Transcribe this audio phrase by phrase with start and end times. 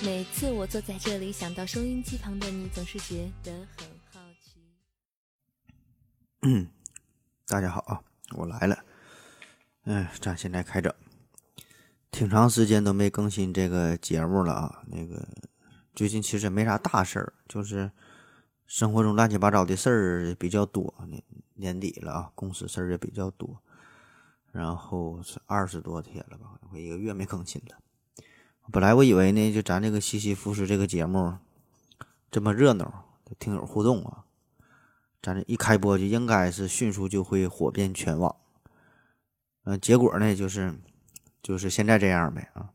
[0.00, 4.60] 每次我坐在这里，想到收音机旁的你，总是觉得很好奇。
[6.42, 6.66] 嗯，
[7.46, 8.84] 大家好啊，我来了。
[9.84, 10.92] 嗯，咱现在开整。
[12.10, 14.82] 挺长时间都没更新这个节目了啊。
[14.86, 15.28] 那个
[15.94, 17.90] 最近其实没啥大事儿，就是
[18.68, 20.94] 生活中乱七八糟的事儿比较多。
[21.08, 21.22] 年
[21.54, 23.60] 年底了啊，公司事儿也比较多。
[24.52, 27.78] 然后是二十多天了吧，快一个月没更新了。
[28.70, 31.38] 本来我以为呢，就咱这个西西服饰这个节目
[32.30, 33.06] 这么热闹，
[33.38, 34.24] 听友互动啊，
[35.22, 38.36] 咱这一开播就应该是迅速就会火遍全网。
[39.64, 40.74] 嗯，结果呢，就是
[41.42, 42.70] 就是现在这样呗啊。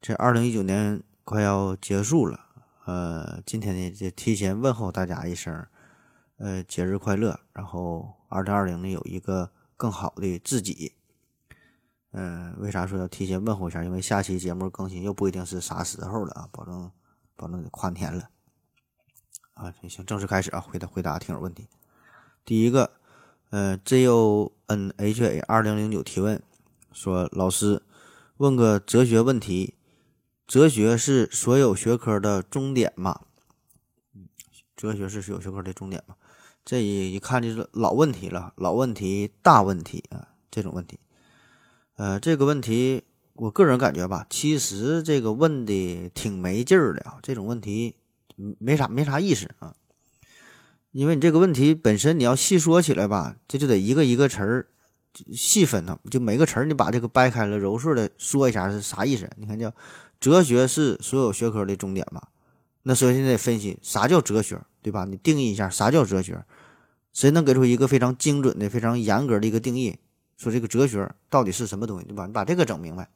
[0.00, 2.47] 这二零一九年快要结束了，
[2.88, 5.66] 呃，今天呢就提前问候大家一声，
[6.38, 7.38] 呃，节日快乐。
[7.52, 10.94] 然后二零二零呢有一个更好的自己。
[12.12, 13.84] 嗯，为啥说要提前问候一下？
[13.84, 16.90] 因为下期节目更新又不一定是啥时候了啊，保证
[17.36, 18.30] 保证得跨年了
[19.52, 19.70] 啊。
[19.86, 21.68] 行，正式开始啊，回答回答听友问题。
[22.46, 22.92] 第一个，
[23.50, 26.42] 呃，J O N H A 二零零九提问
[26.92, 27.82] 说：老师，
[28.38, 29.74] 问个哲学问题，
[30.48, 33.20] 哲学是所有学科的终点嘛？
[34.74, 36.14] 哲学是所有学科的终点嘛？
[36.64, 40.98] 这一一看就是老问题了，老问题，大问题啊，这种问题。
[41.96, 47.18] 呃，这个问题，我个人感觉吧，其实这个问的挺没劲儿的啊。
[47.22, 47.96] 这种问题，
[48.58, 49.74] 没啥没啥意思啊。
[50.92, 54.68] 因为你这个问题本身，你要细说起来吧，这就得一个一个词儿
[55.30, 59.28] 细分它，就每个词儿你把这个掰开了，揉碎的说一下是啥意思。
[59.36, 59.70] 你看，叫
[60.20, 62.28] 哲学是所有学科的终点嘛？
[62.82, 65.04] 那首先得分析啥叫哲学，对吧？
[65.04, 66.44] 你定义一下啥叫哲学，
[67.12, 69.98] 谁能给出一个非常精准的、非常严格的一个定义？
[70.36, 72.26] 说这个哲学到底是什么东西，对吧？
[72.26, 73.08] 你把这个整明白，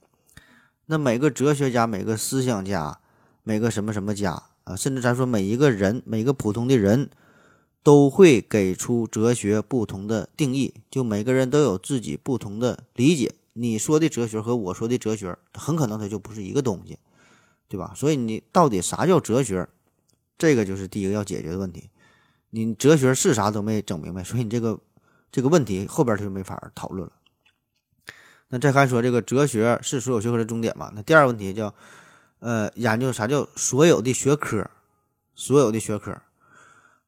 [0.87, 2.99] 那每个哲学家、每个思想家、
[3.43, 7.11] 每个什么什么家啊，甚至咱说每一个人、每个普通的人，
[7.83, 10.75] 都会给出哲学不同的定义。
[10.91, 13.35] 就每个人都有自己不同的理解。
[13.53, 16.99] 你说的哲学和我说的哲学，很可能它就不是一个东西，
[17.69, 17.93] 对吧？
[17.95, 19.69] 所以你到底啥叫哲学？
[20.39, 21.91] 这个就是第一个要解决的问题。
[22.51, 24.79] 你哲学是啥都没整明白，所以你这个。
[25.35, 27.13] 这个问题后边就没法讨论了。
[28.49, 30.93] 那再看说这个哲学是所有学科的终点嘛？
[30.95, 31.75] 那第二个问题叫，
[32.41, 34.71] 呃，研究啥叫所有的学科？
[35.35, 36.21] 所有的学科。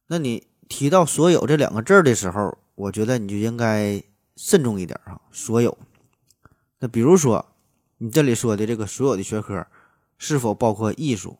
[0.06, 4.02] 那你提到“所有”这两个字的时候，我觉得你就应该
[4.36, 5.20] 慎重一点啊。
[5.30, 5.76] 所有。
[6.84, 7.46] 那比如说，
[7.96, 9.66] 你这里说的这个所有的学科，
[10.18, 11.38] 是否包括艺术？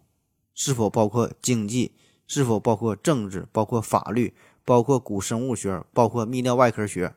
[0.54, 1.92] 是否包括经济？
[2.26, 3.46] 是否包括政治？
[3.52, 4.32] 包括法律？
[4.64, 7.14] 包括古生物学，包括泌尿外科学，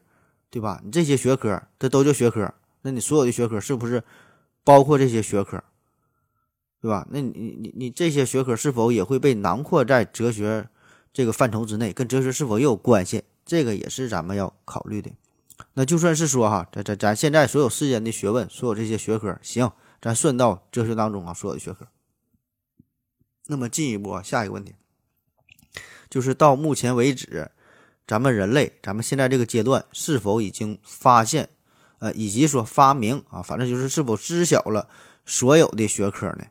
[0.50, 0.82] 对吧？
[0.84, 2.54] 你这些学科，这都叫学科。
[2.82, 4.04] 那你所有的学科是不是
[4.66, 5.64] 包括这些学科，
[6.82, 7.08] 对吧？
[7.10, 10.68] 那你你你这些学科是否也会被囊括在哲学
[11.14, 11.94] 这个范畴之内？
[11.94, 13.24] 跟哲学是否也有关系？
[13.46, 15.10] 这个也是咱们要考虑的。
[15.74, 21.88] 那就算是说哈，咱咱咱现在所有世间的学问，所有这些学科，行，咱算到哲学当中啊，所有的学科。
[23.48, 24.76] 那么进一步下一个问题。
[26.10, 27.52] 就是到目前为止，
[28.08, 31.50] 咱们人类，咱们现在这个阶段是否已经发现，
[32.00, 34.88] 呃，以及说发明啊，反正就是是否知晓了
[35.26, 36.46] 所有的学科呢？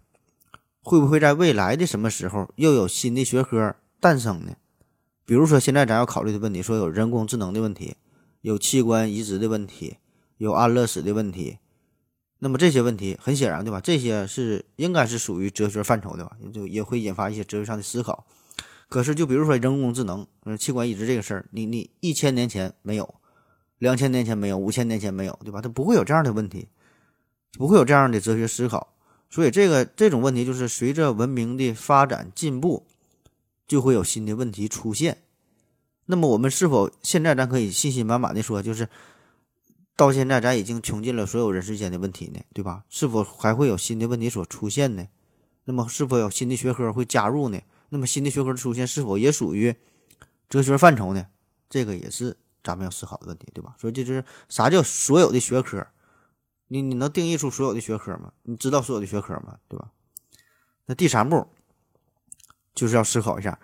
[0.82, 4.54] 会不会在未来的什么时候又有新的学科诞生呢？
[5.24, 7.96] 比如说现在咱要考虑的问题，说有人工智能的问题，
[8.46, 9.96] 有器官移植的问题，
[10.38, 11.58] 有安乐死的问题，
[12.38, 13.80] 那么这些问题很显然，对吧？
[13.80, 16.36] 这些是应该是属于哲学范畴的吧？
[16.54, 18.24] 就也会引发一些哲学上的思考。
[18.88, 23.16] 可是，就比如说人工智能，嗯，器官移植这个事儿，你你一千年前没有，
[23.78, 25.60] 两千年前没有，五千年前没有，对吧？
[25.60, 26.68] 它不会有这样的问题，
[27.54, 28.94] 不会有这样的哲学思考。
[29.28, 32.86] 所以，这个这种问题就是随着文明的发展进步，
[33.66, 35.18] 就会有新的问题出现。
[36.06, 38.88] 那么，我们是否现在咱可以信心满满的说，就是
[39.96, 42.40] 到现在咱已经穷尽了所有人世间的问题呢？
[42.54, 42.84] 对吧？
[42.88, 45.06] 是否还会有新的问题所出现呢？
[45.64, 47.60] 那么，是否有新的学科会加入呢？
[47.88, 49.74] 那么新的学科的出现是否也属于
[50.48, 51.26] 哲学范畴呢？
[51.68, 53.74] 这个也是咱们要思考的问题，对吧？
[53.78, 55.86] 所以这就是啥叫所有的学科？
[56.68, 58.32] 你你能定义出所有的学科吗？
[58.42, 59.58] 你知道所有的学科吗？
[59.68, 59.90] 对吧？
[60.86, 61.48] 那第三步
[62.74, 63.58] 就是要思考一下，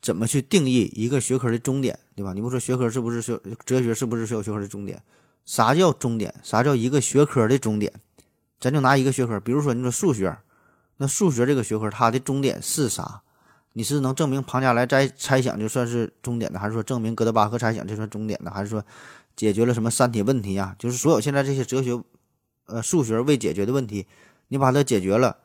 [0.00, 2.32] 怎么去定义一个学科的终点，对吧？
[2.32, 5.02] 你不说学科是不是学哲学是不是所有学科的终点？
[5.44, 6.34] 啥叫终点？
[6.42, 7.92] 啥叫一个学科的终点？
[8.58, 10.36] 咱就拿一个学科，比如说你说数学，
[10.96, 13.22] 那数学这个学科它的终点是啥？
[13.72, 18.82] 你是能证明庞加莱猜猜想就算是终点的，还是说证明哥德巴赫猜想就算终点的，还是说
[19.36, 20.74] 解决了什么三体问题啊？
[20.78, 22.02] 就是所有现在这些哲学、
[22.64, 24.06] 呃数学未解决的问题，
[24.48, 25.36] 你把它解决了，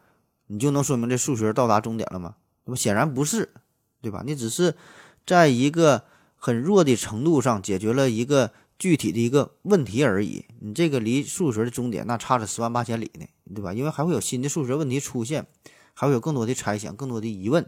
[0.47, 2.35] 你就能说明这数学到达终点了吗？
[2.63, 3.49] 那么显然不是，
[4.01, 4.23] 对吧？
[4.25, 4.75] 你只是
[5.25, 6.03] 在一个
[6.35, 10.45] 很弱的程度上解决了一个具体的一个问题而已。
[10.59, 13.73] 你这个离数学的终点那差着十万八千里呢，对吧？
[13.73, 15.45] 因为还会有新的数学问题出现，
[15.93, 17.65] 还会有更多的猜想、更多的疑问。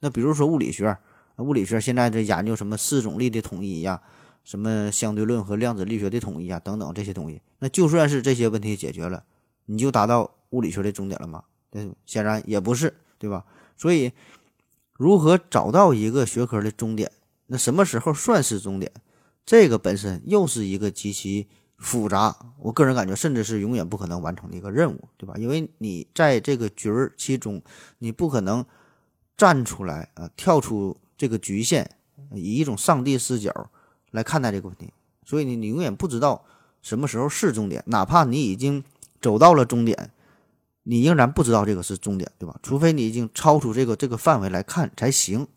[0.00, 0.96] 那比如说物理学，
[1.36, 4.00] 物理学现在在研究什么四种力的统一呀，
[4.44, 7.40] 什么相对论和量子力学的统一啊，等等这些东西。
[7.58, 9.24] 那就算是这些问题解决了，
[9.66, 11.44] 你就达到物理学的终点了吗？
[11.72, 13.44] 嗯，显然也不是，对吧？
[13.76, 14.12] 所以，
[14.96, 17.10] 如何找到一个学科的终点？
[17.46, 18.90] 那什么时候算是终点？
[19.44, 25.34] 这个本身又是一个极其复杂，我个人感觉甚至是永远不可能完成的一个任务，对吧？
[25.36, 27.62] 因为你在这个局儿其中，
[27.98, 28.64] 你不可能。
[29.36, 31.90] 站出来啊，跳出这个局限，
[32.34, 33.68] 以一种上帝视角
[34.12, 34.92] 来看待这个问题。
[35.24, 36.44] 所以你，你永远不知道
[36.82, 38.84] 什么时候是终点，哪怕你已经
[39.20, 40.12] 走到了终点，
[40.84, 42.56] 你仍然不知道这个是终点，对吧？
[42.62, 45.48] 除非你已经超出这个这个范围来看才行。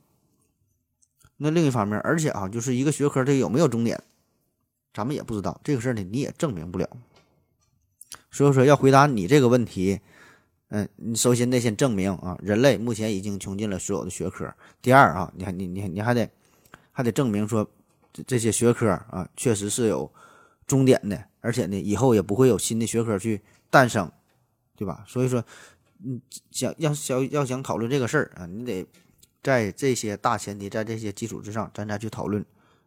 [1.37, 4.01] 那另一方面，而且啊，就是一个学科它有没有终点，
[4.93, 6.89] 咱们也不知道这个事儿呢，你也证明不了。
[8.31, 9.99] 所以说，要回答你这个问题。
[10.69, 14.53] 嗯，你首先得先证明啊，人类目前已经穷尽了所有的学科。
[14.81, 16.29] 第二啊，你还你你你还得
[16.91, 17.65] 还得证明说，
[18.11, 20.11] 这这些学科啊确实是有
[20.65, 24.11] 终点的，而且呢，以后也不会有新的学科去诞生，
[24.77, 25.03] 对吧？
[25.05, 25.43] 所以说，
[26.05, 26.21] 嗯，
[26.51, 28.85] 想要想要想讨论这个事儿啊，你得
[29.43, 32.45] 在这些大前提，在这些基础之上，咱再去讨论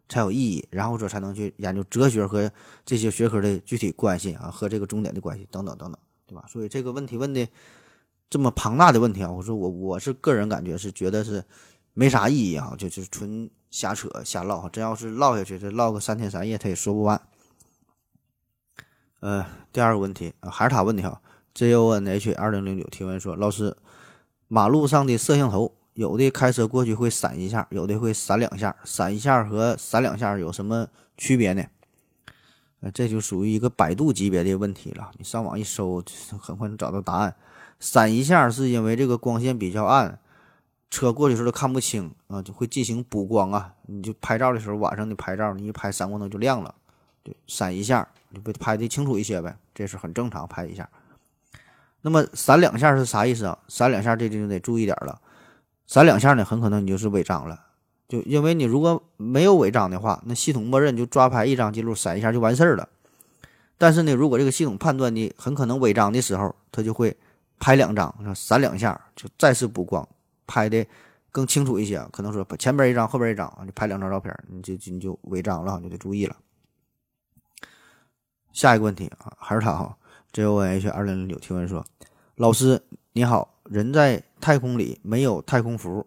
[0.08, 2.50] 才有意义，然后说才能去研究哲学和
[2.86, 6.00] 这些学科的具体关系啊，和这个终点的关系等等等等。
[6.26, 6.44] 对吧？
[6.48, 7.48] 所以这个问题问的
[8.28, 11.44] 这么庞大的问题啊，我说我我是个人感觉是觉得是
[11.92, 14.68] 没啥意义啊，就就纯瞎扯瞎唠。
[14.68, 17.20] 真要是唠下去，这唠个三天三夜他也说不完。
[19.18, 21.20] 呃，第二个问题啊，还是他问的哈。
[21.54, 23.76] J O N H 二零零九提问说：老师，
[24.48, 31.64] 马路上的摄像头有的开车过去会闪一下，有的会闪两下，闪一下和闪两下有什么区别呢？
[32.80, 35.10] 呃，这就属于一个百度级别的问题了。
[35.18, 36.02] 你上网一搜，
[36.38, 37.34] 很快能找到答案。
[37.78, 40.18] 闪一下是因为这个光线比较暗，
[40.90, 43.74] 车过去时候都看不清啊，就会进行补光啊。
[43.86, 46.74] 你就拍照的时候，晚上你拍照，你一拍闪光灯就亮了。
[47.22, 50.88] 对，闪一下就被拍的清楚一些呗，这是很正常，拍一下。
[52.02, 53.58] 那么闪两下是啥意思啊？
[53.68, 55.20] 闪两下这就得注意点了。
[55.86, 57.66] 闪两下呢，很可能你就是违章了。
[58.08, 62.88] 就因为你如果没有违章的话，那系统默认就抓拍一张记录，闪一下就完事儿了。
[63.78, 67.16] 但是呢，如果这个系统判断你很可能违章的时候，它就会
[67.58, 70.06] 拍两张，闪两下就再次补光，
[70.46, 70.84] 拍的
[71.30, 72.04] 更清楚一些。
[72.10, 76.36] 可能说前边一张，后边一张，你拍两张照片，你就你就违章了，你就得注意了。
[78.52, 79.96] 下一个问题啊，还是他哈
[80.32, 81.84] ，J O N H 二零零九提问说
[82.36, 82.82] ：“老师
[83.12, 86.06] 你好，人在太空里没有太空服。”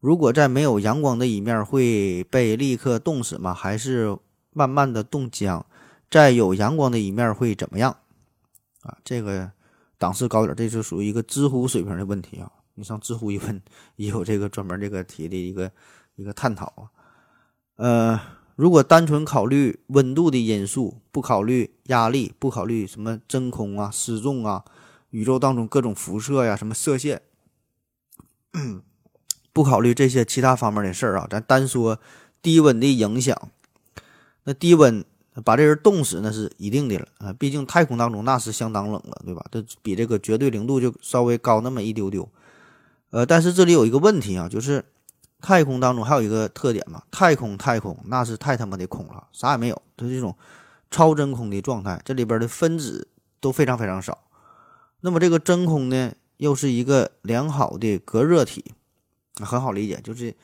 [0.00, 3.52] 如果在没有阳光的一面会被立刻冻死吗？
[3.52, 4.16] 还是
[4.50, 5.64] 慢慢的冻僵？
[6.10, 7.94] 在有阳光的一面会怎么样？
[8.80, 9.52] 啊，这个
[9.98, 12.50] 档次高点，这是属于一个知乎水平的问题啊！
[12.74, 13.62] 你上知乎一问，
[13.96, 15.70] 也有这个专门这个题的一个
[16.14, 16.88] 一个探讨啊。
[17.76, 18.20] 呃，
[18.60, 24.66] 如果单纯考虑温度的因素，不考虑压力，不考虑什么真空啊、失重啊、
[25.08, 27.22] 宇宙当中各种辐射呀、什么射线。
[29.54, 31.98] 不考虑这些其他方面的事儿啊，咱单说
[32.42, 33.34] 低温的影响。
[34.44, 35.02] 那低温
[35.42, 39.42] 把这人冻死那是一定的了啊，毕竟太空当中那是相当冷了，对吧？
[39.50, 42.28] 这比这个绝对零度就稍微高那么一丢丢。
[43.08, 44.84] 呃，但是这里有一个问题啊，就是
[45.40, 50.36] 太空当中还有一个特点嘛，太空太空那是太他妈的空了，啥也没有，它是一种
[50.90, 53.08] 超真空的状态，这里边的分子
[53.40, 54.18] 都非常非常少。
[55.00, 58.74] 那么这个真空呢，又是一个良好的隔热体。
[59.42, 60.34] 很好理解，就是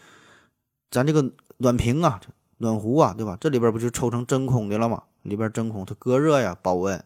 [0.91, 2.19] 咱这个暖瓶啊、
[2.59, 3.37] 暖壶啊，对吧？
[3.39, 5.03] 这里边不就抽成真空的了吗？
[5.23, 7.05] 里边真空，它隔热呀、保温。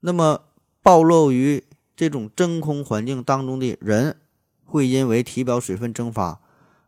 [0.00, 0.42] 那么
[0.82, 1.64] 暴露于
[1.96, 4.18] 这种真空环境当中的人，
[4.66, 6.40] 会因为体表水分蒸发，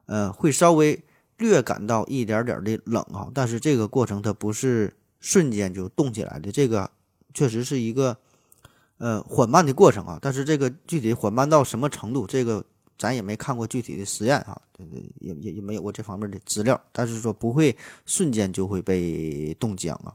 [0.07, 1.03] 呃，会稍微
[1.39, 3.31] 略感到一点点的冷啊。
[3.35, 6.91] 但是这个过程它不是瞬间就冻起来的，这个
[7.35, 8.17] 确实是一个
[8.99, 10.19] 呃缓慢的过程啊。
[10.21, 12.65] 但是这个具体缓慢到什么程度，这个。
[12.99, 14.63] 咱也没看过具体的实验啊，
[15.19, 20.15] 也也也没有过这方面的资料，但是说不会瞬间就会被冻僵啊。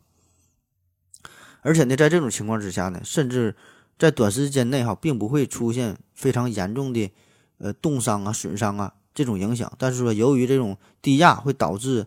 [1.63, 3.53] 而且呢，在这种情况之下呢，甚至
[3.99, 7.11] 在短时间内哈，并不会出现非常严重的
[7.57, 9.71] 呃冻伤啊、损伤啊这种影响。
[9.79, 12.05] 但是说由于这种低压会导致，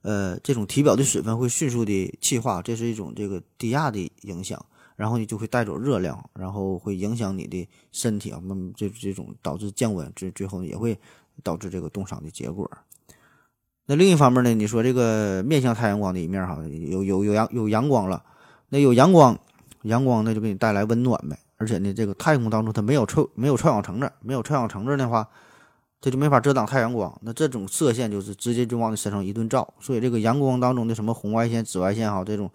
[0.00, 4.64] 呃，这种体表的水分会迅速的气化，这是一种这个低压的影响。
[4.96, 10.98] 然后呢就会带走热量，然后会影响你的身体啊，那么这这种导致降温，最最后也会
[11.42, 12.66] 导致这个冻伤的结果。
[13.84, 16.58] 那另一方面呢，你说这个面向太阳光的一面哈，
[16.88, 18.24] 有有有阳有阳光了，
[18.70, 19.38] 那有阳光，
[19.82, 21.38] 阳光那就给你带来温暖呗。
[21.58, 25.28] 而且呢，这个太空当中它没有臭没有臭氧层子，没有臭氧层子的话，
[26.06, 27.12] 这就没法遮挡太阳光。
[27.22, 32.48] 那这种射线就是直接就往你身上一顿照，所以这个阳光当中的什么红外线、紫外线哈，这种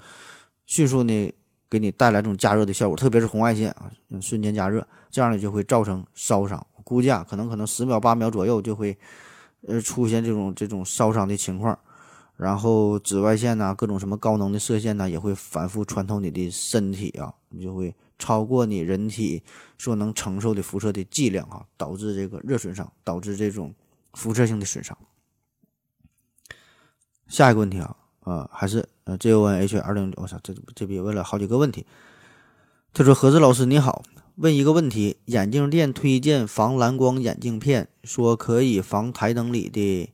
[0.66, 1.34] 迅速呢
[1.70, 3.92] 给你带来这种加热的效果，特别是红外线啊，
[4.22, 6.66] 瞬间加热，这样呢就会造成烧伤。
[6.86, 8.98] 估计啊，可能可能十秒八秒左右就会。
[9.68, 11.78] 呃，出现这种这种烧伤的情况，
[12.36, 19.42] 然后紫外线呐，各种什么高能的射线呐，也会反复穿透你的身体啊，你就会超过你人体
[19.80, 23.74] 所能承受的辐射的剂量啊，导致这个热损伤，导致这种
[24.14, 24.96] 辐射性的损伤。
[27.28, 31.88] 下一个问题啊，啊，还是呃，J O N H 二零，我操，这这边问了好几个问题。
[32.94, 34.04] 他说：“何志老师你好。”
[34.36, 40.14] 问一个问题：眼镜店推荐防蓝光眼镜片，说可以防台灯里的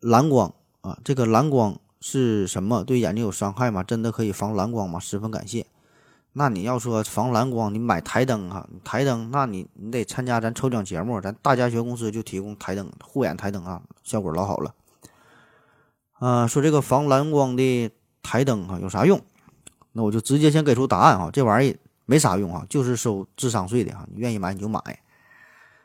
[0.00, 0.98] 蓝光啊。
[1.04, 2.82] 这个蓝光是什么？
[2.82, 3.82] 对眼睛有伤害吗？
[3.82, 4.98] 真的可以防蓝光吗？
[4.98, 5.66] 十分感谢。
[6.32, 14.74] 那你要说防蓝光，你买台灯哈，台灯，那你你得参加咱抽奖节目，咱大家学公司就提供台灯护眼台灯啊，效果老好了。
[16.18, 17.90] 啊，说这个防蓝光的
[18.22, 19.20] 台灯啊有啥用？
[19.92, 21.76] 那我就直接先给出答案啊，这玩意。
[22.04, 24.04] 没啥用啊，就是收智商税的哈。
[24.12, 24.80] 你愿意买你就买。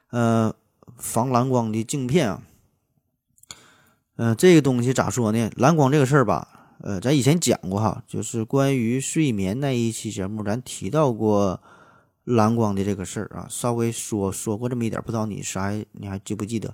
[0.10, 0.52] 呃，
[0.98, 2.42] 防蓝光的镜片啊，
[4.16, 5.50] 嗯，这个东西咋说呢？
[5.56, 6.57] 蓝光这个事儿吧，
[6.88, 11.62] 呃，咱以前讲过哈，就是关于睡眠那一期节目，咱提到过
[12.24, 16.74] 蓝光的这个事儿啊，稍微说说过这么一点，不知道你啥你还记不记得？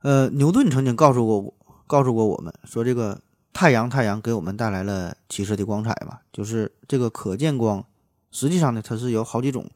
[0.00, 1.54] 呃，牛顿曾经告诉过我，
[1.86, 3.20] 告诉过我们说，这个
[3.52, 7.84] 太阳太阳给我们带来了七色的光彩嘛，就是这个可见光。
[8.30, 9.70] 实际上呢，它是由好几种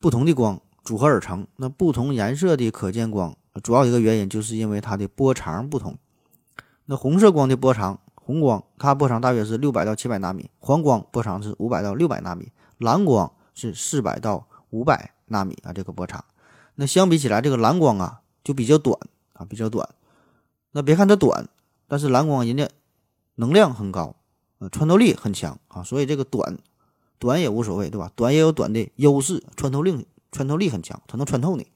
[0.00, 1.46] 不同的光组合而成。
[1.54, 5.96] 那不同颜色的可见光，主要一个原因就是因为它的波长不同。
[6.90, 16.22] 那红色光的波长，红光它波长大约是六百到七百纳米，黄光波长是五百到六百纳米，蓝光是四百到五百纳米啊，这个波长。
[16.74, 18.94] 那相比起来，这个蓝光啊就比较短
[19.32, 19.88] 啊，比较短。
[20.72, 21.48] 那别看它短，
[21.86, 22.68] 但是蓝光人家
[23.36, 24.14] 能量很高，
[24.58, 26.58] 呃，穿透力很强啊，所以这个短。
[27.18, 28.12] 短也无所谓，对吧？
[28.14, 31.66] 短也有短的优势，穿透力穿透力很强，它能穿透你。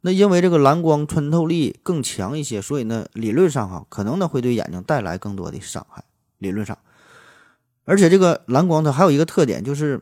[0.00, 6.04] 那因为这个蓝光穿透力更强一些，所以呢，理论上哈，可能呢会对眼睛带来更多的伤害。
[6.38, 6.78] 理论上，
[7.84, 10.00] 而且这个蓝光它还有一个特点，就是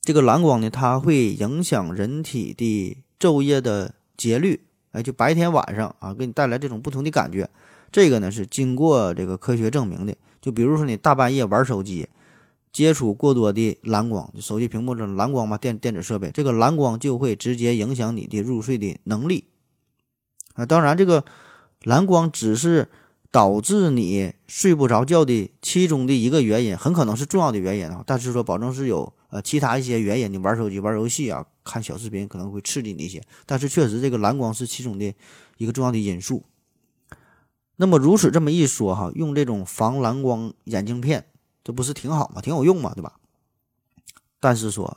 [0.00, 4.60] 这个蓝光呢，它会影响人体的昼夜的节律，
[4.92, 7.48] 哎，就白天晚上啊，给你带来这种不同的感觉。
[7.92, 10.16] 这个呢是经过这个科学证明的。
[10.40, 12.08] 就比如说你大半夜玩手机。
[12.76, 19.44] 接触过多的蓝光，手机屏幕的蓝光嘛，电电子设备，这个蓝光就会直接影响你的入睡的能力
[20.52, 20.66] 啊。
[20.66, 21.24] 当然，这个
[21.84, 22.90] 蓝光只是
[23.30, 28.04] 导致你睡不着觉的其中的一个原因，很可能是重要的原因啊。
[28.06, 33.22] 但是说，保证是有呃其他一些原因，你玩手机、玩游戏啊，看小视频可能会刺激你一些。
[33.46, 35.14] 但是确实，这个蓝光是其中的
[35.56, 36.44] 一个重要的因素。
[37.76, 41.24] 那么如此这么一说哈，用这种防蓝光眼镜片。
[41.66, 42.40] 这不是挺好吗？
[42.40, 43.12] 挺有用嘛，对吧？
[44.38, 44.96] 但是说，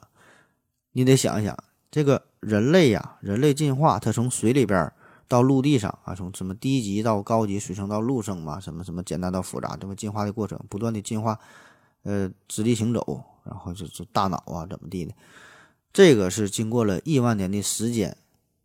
[0.91, 1.57] 你得想一想，
[1.89, 4.93] 这个人类呀，人类进化，它从水里边
[5.27, 11.39] 到陆地上啊，从什么低级到高级，水生到陆生嘛，什么什么简单到复杂，这么进化的过程，不断的进化，
[12.03, 15.15] 呃，直立行走，然后就是大脑啊，怎么地的，
[15.91, 18.15] 这个是经过了亿万年的时间。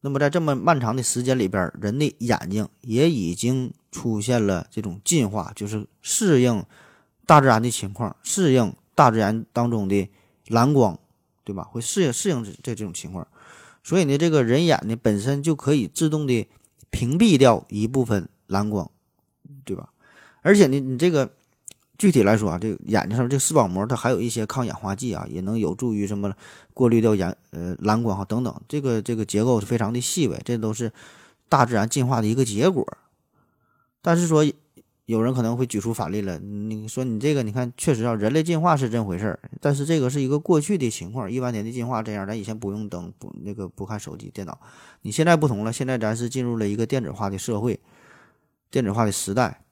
[0.02, 6.62] 那么在这么漫长的时间里边，人的眼睛也已经出现了这种进化，就是适应。
[7.26, 10.10] 大自然的情况，适应大自然当中的
[10.48, 10.98] 蓝光，
[11.42, 11.64] 对吧？
[11.64, 13.26] 会适应适应这这种情况，
[13.82, 16.46] 所以呢，这个人眼呢本身就可以自动的
[16.90, 18.90] 屏蔽掉一部分蓝光，
[19.64, 19.88] 对吧？
[20.42, 21.30] 而且呢，你这个
[21.96, 26.30] 具体来说啊，这个眼睛上这视网膜它还有一些抗氧化剂啊，也能有助于什么
[26.74, 30.92] 过滤掉眼呃蓝光哈等等，这个这个结构是非常的细微，这都是
[31.48, 32.86] 大自然进化的一个结果。
[34.02, 34.44] 但是说。
[35.06, 44.58] 有人可能会举出反例了，你说你这个，你看确实啊，人类进化是这回事儿，但是这个是一个过去的情况，一万年的进化这样，咱以前不用灯，不那个不看手机、电脑，
[45.02, 47.78] 你现在不同了，现在咱是进入了一个电子化的社会，
[48.70, 49.62] 电子化的时代，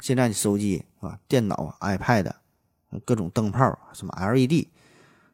[0.00, 2.30] 现在的手机啊、电脑、iPad，
[3.06, 4.66] 各种灯泡，什么 LED，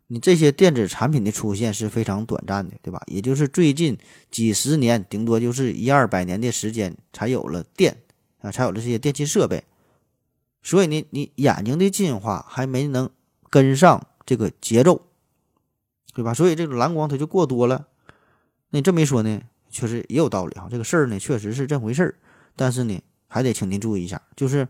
[0.06, 3.02] 你这些电子产品的出现是非常短暂的，对吧？
[3.06, 3.98] 也就是最近
[4.30, 7.96] 几十年，顶多就是一二百年的时间，才有了电
[8.40, 9.64] 啊，才有了这些电器设备。
[10.62, 13.08] 所以呢，你眼睛的进化还没能
[13.48, 15.06] 跟上这个节奏，
[16.12, 16.34] 对吧？
[16.34, 17.88] 所以这个蓝光它就过多了。
[18.70, 20.68] 那你这么一说呢，确实也有道理哈。
[20.70, 22.14] 这个事儿呢，确实是这回事儿。
[22.56, 24.68] 但是呢，还得请您注意一下，就是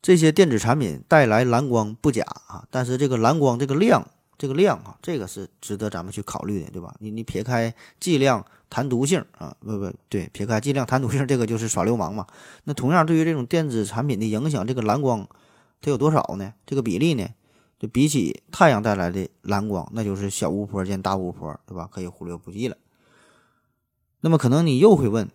[0.00, 4.08] 这些电子产品带来蓝光不假啊，但是这个蓝光这个量，
[4.38, 6.94] 这个量啊，这个是值得咱们去考虑的，对吧？
[7.00, 12.26] 你你撇开剂量谈毒性啊，不不对，撇开剂量谈毒性，这个就是耍流氓嘛。
[12.64, 15.28] 那同样对于这种电子产品的影响，这个蓝光
[15.80, 16.54] 它有多少呢？
[16.66, 17.28] 这个比例呢？
[17.78, 21.88] 就比起太阳带来的蓝光，那就是小巫婆见大巫婆，对吧？
[21.88, 22.76] 可以忽略不计了。
[24.22, 25.30] 那么可能你又会问。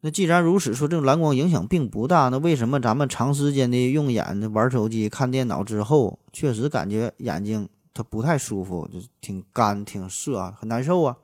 [0.00, 11.16] 那既然如此，说这种蓝光影响并不大，那为什么咱们长时间的用眼、玩手机、看电脑之后，确实感觉眼睛它不太舒服，就挺干、挺涩啊，很难受啊？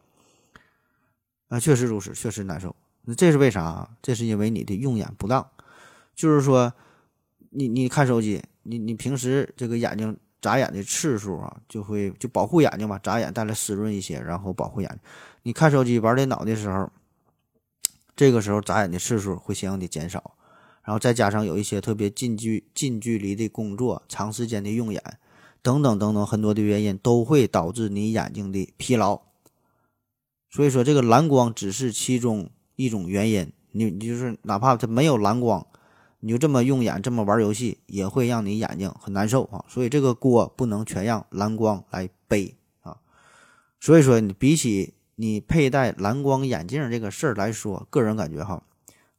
[1.55, 2.75] 啊，确实如此，确实难受。
[3.03, 3.89] 那这是为啥？
[4.03, 5.47] 这是因为你的用眼不当，
[6.17, 6.73] 就是说，
[7.51, 14.99] 你你看手机，你你平时这个眼睛眨眼的次数啊，就会就保护眼睛嘛，眨眼带来湿润一些，然后保护眼睛。
[15.45, 16.91] 你看手机、玩电脑的时候。
[18.17, 20.37] 这个时候眨眼的次数会相应的减少，
[20.85, 25.03] 然后再加上有一些特别近距近距离的工作、长时间的用眼
[25.63, 29.21] 等等等等很多的原因，都会导致你眼睛的疲劳。
[30.55, 33.53] 所以说，这个蓝光只是其中一种原因。
[33.73, 35.67] 你你就是哪怕它没有蓝光，
[36.21, 39.65] 你就这么用眼、这么玩游戏，也会让你眼睛很难受啊。
[39.69, 42.99] 所以这个锅不能全让蓝光来背啊。
[43.81, 44.95] 所以说，你比起。
[45.17, 48.65] 你佩戴蓝光眼镜这个事儿来说，个人感觉哈，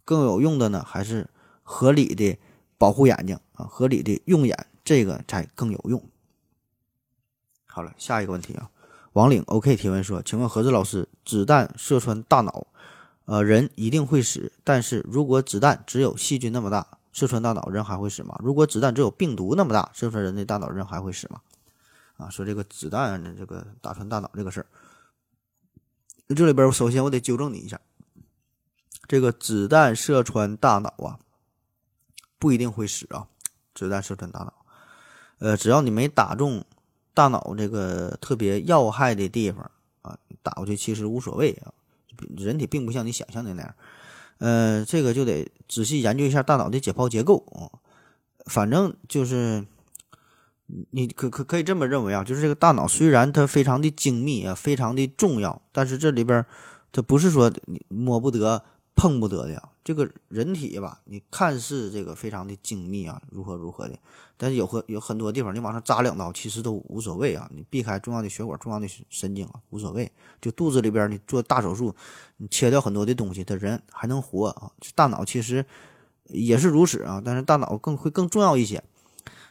[0.03, 1.29] 更有用的呢，还是
[1.63, 2.37] 合理的
[2.77, 6.03] 保护眼睛啊，合理的用眼，这个才更有用。
[7.65, 8.69] 好了，下一个问题啊，
[9.15, 12.67] 王岭 OK 提问说，请问何子老师，子弹射穿大脑，
[13.23, 18.37] 呃，人一定会死，但是如果子弹只有细菌那么大，射穿大脑，人还会死吗？
[18.43, 21.39] 如果子弹只有病毒那么大，射穿人的大脑，人还会死吗？
[22.17, 24.67] 啊，说这个子弹这个打穿大脑这个事儿。
[26.35, 27.79] 这里边，首先我得纠正你一下，
[29.07, 31.19] 这个子弹射穿大脑啊，
[32.37, 33.27] 不一定会死啊。
[33.73, 34.53] 子弹射穿大脑，
[35.39, 36.65] 呃，只要你没打中
[37.15, 39.71] 大脑这个特别要害的地方
[40.03, 41.73] 啊，打过去其实无所谓啊。
[42.37, 43.75] 人体并不像你想象的那样，
[44.37, 47.73] 呃，这个就得仔细研究一下大脑的解剖结构啊。
[48.45, 49.65] 反正就是。
[50.89, 56.43] 你可可可以这么认为啊，就是这个大脑虽然它非常的精密啊，非常的重要，但是这里边
[56.91, 58.63] 它不是说你摸不得、
[58.95, 59.69] 碰不得的呀。
[59.83, 63.95] 这个人体吧，你看似这个非常的精密啊，如何如何的，
[64.35, 67.47] 但是有很有很多地方你往上扎两刀，其实都无所谓啊。
[67.53, 70.11] 你避开重要的血管、重要的神经啊，无所谓。
[70.41, 71.93] 就肚子里边你做大手术，
[72.37, 74.71] 你切掉很多的东西，他人还能活啊。
[74.95, 75.63] 大脑其实
[76.29, 78.83] 也是如此啊，但是大脑更会更重要一些。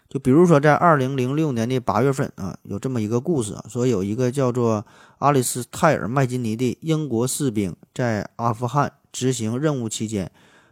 [0.09, 4.85] 就比如说，在二零零六年的八月份啊，有这么一个故事啊，说有一个叫做
[5.18, 10.29] 阿里斯泰尔·麦金尼的英国士兵在阿富汗执行任务期间，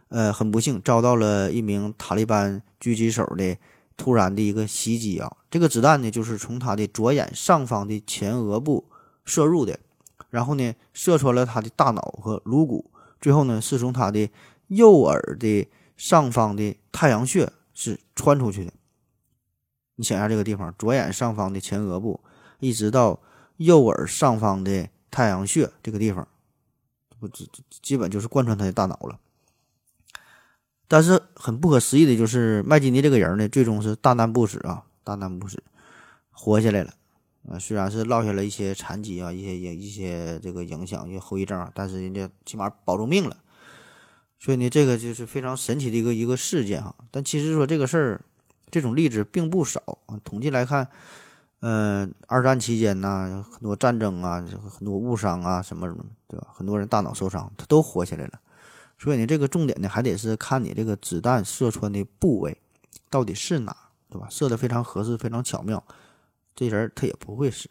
[0.09, 3.57] 呃，很不幸遭到了一名塔利班狙击手的
[3.95, 5.37] 突然的一个袭击啊。
[5.49, 8.89] 这个子弹呢，就是从他的左眼上方的前额部
[9.23, 9.79] 射入的，
[10.29, 14.29] 然后呢，射穿了他的大脑和颅骨，最后呢，是从他的
[14.67, 18.73] 右耳的上方的太阳穴是穿出去的。
[19.95, 22.19] 你想一下，这个地方，左眼上方的前额部，
[22.59, 23.21] 一直到
[23.57, 26.27] 右耳上方的太阳穴这个地方，
[27.27, 27.49] 不，基
[27.81, 29.19] 基本就是贯穿他的大脑了。
[30.87, 35.63] 但是很不可思议的就是，麦金尼这个人呢，最终是大难不死啊，大难不死，
[36.31, 36.93] 活下来了。
[37.49, 43.37] 啊，虽然是落下了一些残疾啊，一些影一些这个影响，一些后遗症，但是人家起码保住命了。
[44.39, 46.93] 所以呢，这个就是非常神奇的一个一个事件哈。
[47.09, 48.21] 但其实说这个事儿。
[48.71, 50.19] 这种例子并不少啊。
[50.23, 50.89] 统计来看，
[51.63, 56.47] 呃，二战期间呢，很多战争啊，很多误伤啊，什么什么，对吧？
[56.53, 58.41] 很多人大脑受伤，他都活下来了。
[58.99, 62.57] 所以呢，这个重点呢，还得是看你这个子弹射穿的部位
[63.09, 63.73] 到底是哪，
[64.09, 64.27] 对吧？
[64.29, 65.81] 射的非常合适，非常巧妙，
[66.53, 67.69] 这人他也不会死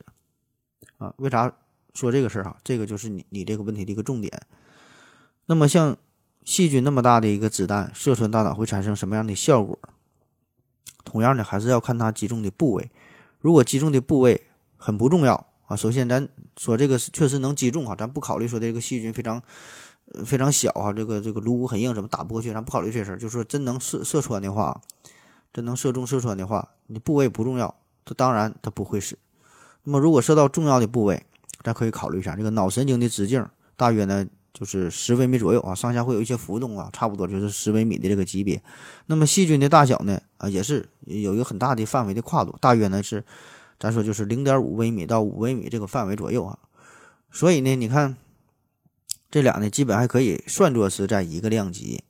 [0.97, 1.13] 啊。
[1.19, 1.53] 为啥
[1.93, 2.57] 说这个事儿哈？
[2.65, 4.33] 这个就是你你这个问题的一个重点。
[5.45, 5.95] 那么像
[6.45, 9.79] 细菌那么大的一个子弹射穿大脑会产生什么样的效果？
[11.05, 12.91] 同样的，还是要看它击中的部位。
[13.43, 14.41] 如果击中的部位
[14.77, 19.43] 很不重要啊，首先咱说这个确实能击中哈，咱不考虑说这个细菌非常
[20.13, 22.53] 呃非常小哈，这个这个颅骨很硬，怎么打不过去？
[22.53, 24.81] 咱不考虑这事儿，就说真能射射穿的话，
[25.53, 27.75] 真能射中射穿的话，你部位不重要，
[28.05, 29.19] 它当然它不会死。
[29.83, 31.27] 那么如果射到重要的部位，
[31.65, 33.45] 咱可以考虑一下，这个脑神经的直径
[33.77, 34.25] 大约呢
[34.65, 38.63] 就是十微米左右啊，上下会有一些浮动啊，差不多就是十微米的这个级别。
[39.07, 43.25] 那么细菌的大小呢啊也是有一个很大的范围的跨度，大约呢是
[43.81, 46.57] 咱说就是零点五微米到五微米这个范围左右啊。
[47.33, 48.17] 所以呢，你看
[49.31, 52.05] 这俩呢基本还可以算作是在一个量级。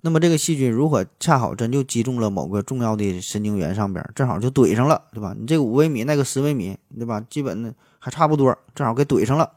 [0.00, 5.34] 那么这个细菌如果恰好真就击中了某个重要的神经元上边，正好就怼上了，对吧？
[5.36, 7.20] 你这个五微米，那个十微米，对吧？
[7.28, 9.50] 基本呢还差不多，正好给怼上了。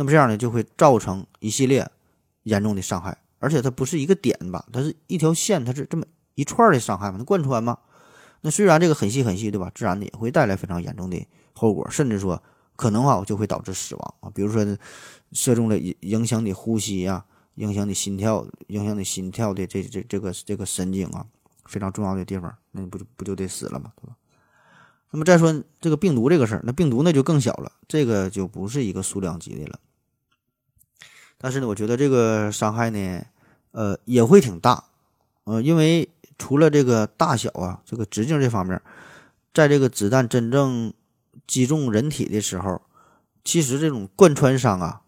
[0.00, 1.86] 那么这样呢就会造成一系列
[2.44, 4.64] 严重的伤害，而且它不是一个点吧？
[4.72, 7.18] 它是一条线，它是这么一串的伤害嘛？
[7.18, 7.76] 它贯穿嘛？
[8.40, 9.70] 那虽然这个很细很细，对吧？
[9.74, 12.42] 自然的也会带来非常严重的后果，甚至说
[12.76, 14.30] 可能啊就会导致死亡啊。
[14.34, 14.64] 比如说
[15.32, 17.22] 射中了影影响你呼吸呀。
[17.56, 21.26] 影响你心跳，影响你心跳的这这这个这个神经啊，
[21.66, 23.92] 非常重要的地方，那你不就不就得死了吗？
[24.00, 24.16] 对吧？
[25.10, 29.78] 那么再说这个病毒这个事儿，那病毒那就更小了，这个就不是一个数量级的了。
[31.40, 33.24] 但是呢，我觉得这个伤害呢，
[33.72, 34.84] 呃，也会挺大，
[35.44, 38.80] 呃，因为除了这个大小啊，这个直径这方面，
[39.54, 40.92] 在这个子弹真正
[41.46, 42.82] 击中人体的时候，
[43.42, 45.00] 其实这种贯穿伤啊。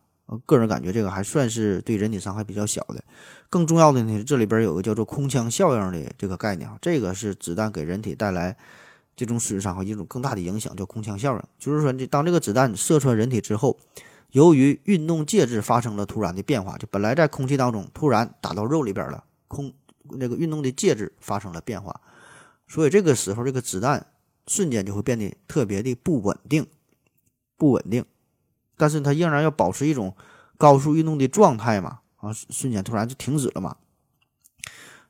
[0.46, 3.04] 个人感觉这个还算是对人体伤害比较小的。
[3.50, 8.56] 更重要的呢，这里边有个叫做空腔效应的这个概念啊，这个是子弹给人体带来
[9.14, 11.42] 这种损伤和一种更大的影响，叫空腔效应。
[11.58, 13.78] 就是说，这当这个子弹射穿人体之后，
[14.32, 19.72] 由于运动介质发生了突然的变化，就本来在空气当中突然打到肉里边了，空
[20.18, 22.00] 那个运动的介质发生了变化，
[22.66, 24.06] 所以这个时候这个子弹
[24.46, 26.66] 瞬间就会变得特别的不稳定，
[27.56, 28.04] 不稳定。
[28.76, 30.16] 但是它仍然要保持一种
[30.56, 33.76] 高速运动的状态嘛，啊，瞬间突然就停止了嘛。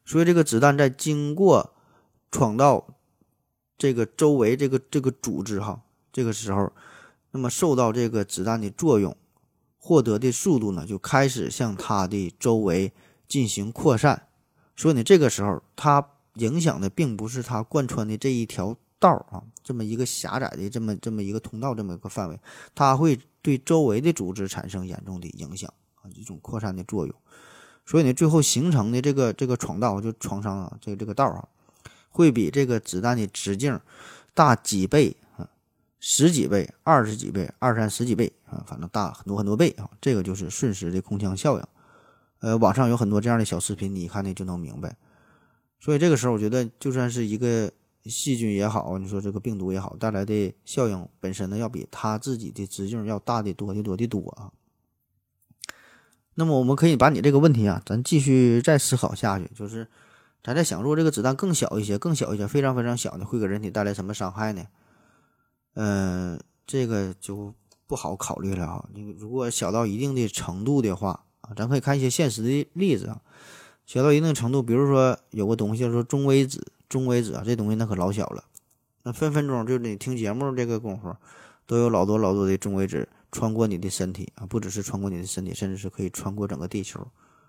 [0.05, 1.75] 所以这个子弹在经过
[2.33, 2.99] 闯到
[3.79, 5.81] 这个周围这个这个组织哈，
[6.13, 6.73] 这个时候，
[7.33, 9.17] 那么受到这个子弹的作用，
[9.79, 12.93] 获得的速度呢就开始向它的周围
[13.27, 14.29] 进行扩散。
[14.77, 22.39] 所以呢，这个时候它影响的并不是它贯穿的这一条道啊，这么一个狭窄的这么这么一个通道这么一个范围，
[22.75, 23.19] 它会。
[23.45, 27.15] 对周围的组织产生严重的影响啊，一种扩散的作用，
[27.85, 31.49] 所以呢，最后形成的这个这个闯道就创伤啊，这个这个道啊，
[32.09, 33.81] 会比这个子弹的直径
[34.33, 35.17] 大几倍，
[36.05, 41.65] 十几倍、二十几倍、二三十几倍啊，反正大很多很多倍啊，这个就是瞬时的空腔效应。
[42.41, 44.97] 呃，网上有很多这样的小视频，你一看呢就能明白。
[45.79, 47.71] 所以这个时候，我觉得就算是一个。
[48.05, 54.51] 细菌也好，你说这个病毒也好，带来的效应本身呢，要比它自己的直径要大的多的多的多啊。
[56.35, 59.87] 那么我们可以把你这个问题啊，咱继续再思考下去，就是
[60.43, 64.65] 咱在想，如果这个子弹更小一些，更小一些，非常非常小的，会给人体带来什么伤害呢？
[65.75, 67.55] 嗯，这个就
[67.87, 68.89] 不好考虑了啊。
[68.95, 73.21] 你如果小到一定的程度的话啊，咱可以看一些现实的例子啊。
[73.85, 76.73] 小到一定程度，比如说有个东西叫做中微子。
[76.89, 78.45] 中微子啊，这东西那可老小了，
[79.03, 81.17] 那分分钟就你听节目这个功夫，
[81.67, 87.01] 都有老多老多的中微子穿过你的身体啊，不只是穿过你的身体，甚至是可以穿过整个地球，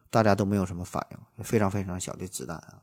[0.09, 2.81] 大家都没有什么反应，非常非常小的子弹啊，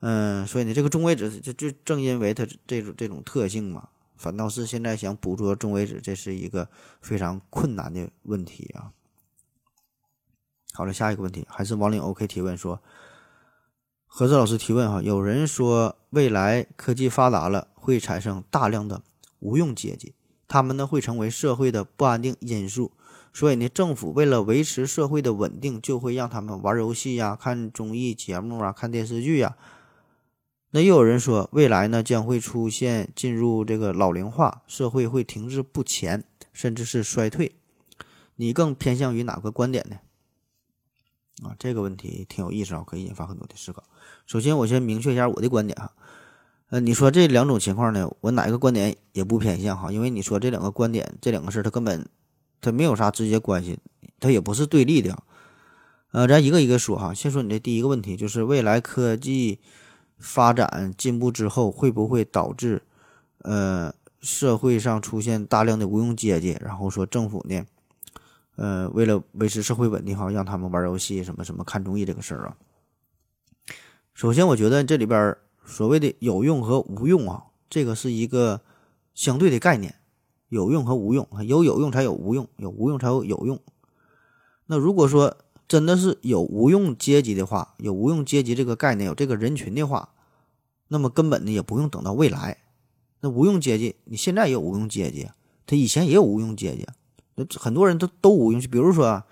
[0.00, 6.68] 嗯，所以呢，这个中微子就就正因为它这种这种特性嘛，反倒是现在想捕捉中微子，这是一个
[7.00, 8.92] 非常困难的问题啊。
[10.74, 12.82] 好了，下一个问题还是王岭 OK 提问说。
[14.10, 19.02] 何子老师提问哈，有人说未来科技发达了，会产生大量的
[19.38, 20.14] 无用阶级，
[20.48, 22.92] 他们呢会成为社会的不安定因素，
[23.34, 29.56] 所以呢，政府为了维持社会的稳定，就会让他们玩游戏呀、看综艺节目啊、看电视剧呀。
[30.70, 37.52] 那又有人说，未来呢将会出现进入这个老龄化，社会会停滞不前，甚至是衰退。
[38.36, 39.96] 你更偏向于哪个观点呢？
[41.42, 43.82] 啊，这个问题挺有意思啊，可以引发很多的思考。
[44.26, 45.92] 首先，我先明确一下我的观点哈。
[46.68, 52.06] 呃，你说这两种情况呢，我哪一个观点也不偏向哈，因为你说这两个观点，这两个事儿它根本
[52.60, 53.78] 它没有啥直接关系，
[54.20, 55.22] 它也不是对立的。
[56.12, 57.14] 呃，咱一个一个说哈。
[57.14, 59.60] 先说你的第一个问题，就是未来科技
[60.18, 62.82] 发展进步之后，会不会导致
[63.38, 66.56] 呃社会上出现大量的无用阶级？
[66.60, 67.64] 然后说政府呢？
[68.56, 72.56] 呃，为了维持社会稳定哈，让他们玩游戏什么什么看综艺这个事儿啊。
[74.14, 78.60] 首先，我觉得这里边所谓的有用和无用啊，这个是一个
[79.14, 79.94] 相对的概念，
[80.48, 83.60] 有用和无用，有有用才有无用，有无用才有有用。
[84.66, 85.36] 那如果说
[85.68, 90.08] 真的是有无用阶级的话，有无用阶级这个概念，有这个人群的话，
[90.88, 92.56] 那么根本呢也不用等到未来，
[93.20, 95.28] 那无用阶级，你现在也有无用阶级，
[95.66, 96.86] 他以前也有无用阶级，
[97.34, 98.60] 那很多人都都无用。
[98.62, 99.22] 比如说，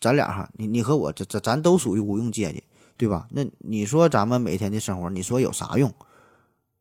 [0.00, 2.64] 咱俩哈，你你和我，这这咱都属于无用阶级，
[2.96, 3.28] 对吧？
[3.30, 5.92] 那你说咱们每天的生活，你说有啥用？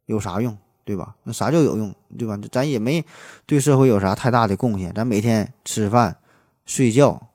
[0.08, 0.58] 有啥用？
[0.84, 1.16] 对吧？
[1.24, 1.94] 那啥叫有用？
[2.18, 2.36] 对吧？
[2.52, 3.06] 咱也没
[3.46, 6.18] 对社会有啥太大的贡献，咱每天吃饭、
[6.66, 7.30] 睡觉，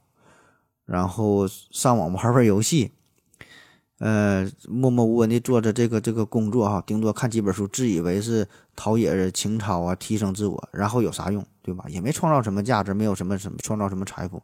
[0.86, 2.92] 然后上网玩玩游戏。
[3.98, 11.86] 呃，默默无闻的做着这个这个工作哈，顶多看几本书，自以为是陶冶情操啊，提升自我，然后有啥用，对吧？
[11.88, 14.42] 也没创造什么价值，没有什么什么创造什么财富。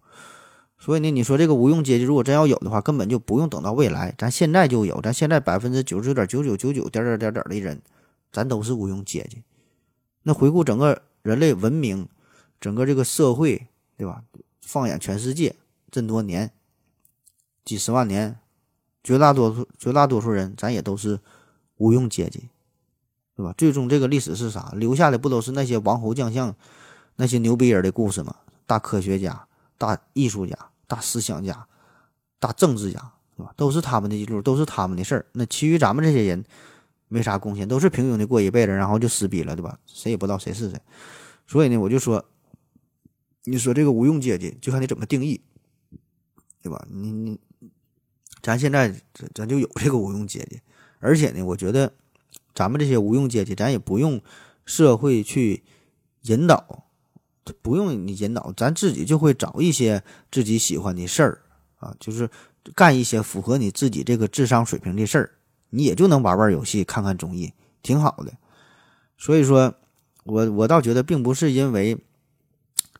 [0.78, 7.82] 所以呢，你说这个无用阶级，如果真要有的话，根本就不用等到未来，咱现在就有，咱现在百分之九十九点九九九九点点点点的人，
[8.32, 9.42] 咱都是无用阶级。
[10.22, 12.08] 那回顾整个人类文明，
[12.58, 13.66] 整个这个社会，
[13.98, 14.22] 对吧？
[14.62, 15.54] 放眼全世界，
[15.92, 16.50] 这么多年，
[17.64, 18.40] 几十万年。
[19.04, 21.18] 绝大多数绝大多数人，咱也都是
[21.76, 22.48] 无用阶级，
[23.34, 23.52] 对吧？
[23.58, 24.72] 最终这个历史是啥？
[24.76, 26.54] 留下的不都是那些王侯将相、
[27.16, 28.36] 那些牛逼人的故事吗？
[28.64, 31.66] 大科学家、大艺术家、大思想家、
[32.38, 33.52] 大政治家，是吧？
[33.56, 35.26] 都是他们的记录，都是他们的事儿。
[35.32, 36.44] 那其余咱们这些人
[37.08, 39.76] 没啥贡献，都是平庸的过一辈子，然后就撕逼了，对吧？
[39.84, 40.80] 谁也不知道谁是谁。
[41.48, 42.24] 所以呢，我就说，
[43.42, 45.40] 你说这个无用阶级，就看你怎么定义，
[46.62, 46.86] 对吧？
[46.90, 47.38] 你你。
[48.42, 50.60] 咱现在咱咱就有这个无用阶级，
[50.98, 51.92] 而且呢，我觉得
[52.52, 54.20] 咱们这些无用阶级，咱也不用
[54.64, 55.62] 社会去
[56.22, 56.86] 引导，
[57.62, 61.42] 不用你引导，咱自己就会找一些自己喜欢的事儿
[61.76, 62.28] 啊，就是
[62.74, 65.30] 干一些符合你自己这个智商水平的事儿，
[65.70, 68.32] 你也就能玩玩游戏、看看综艺，挺好的。
[69.16, 69.72] 所以说，
[70.24, 71.96] 我我倒觉得，并不是因为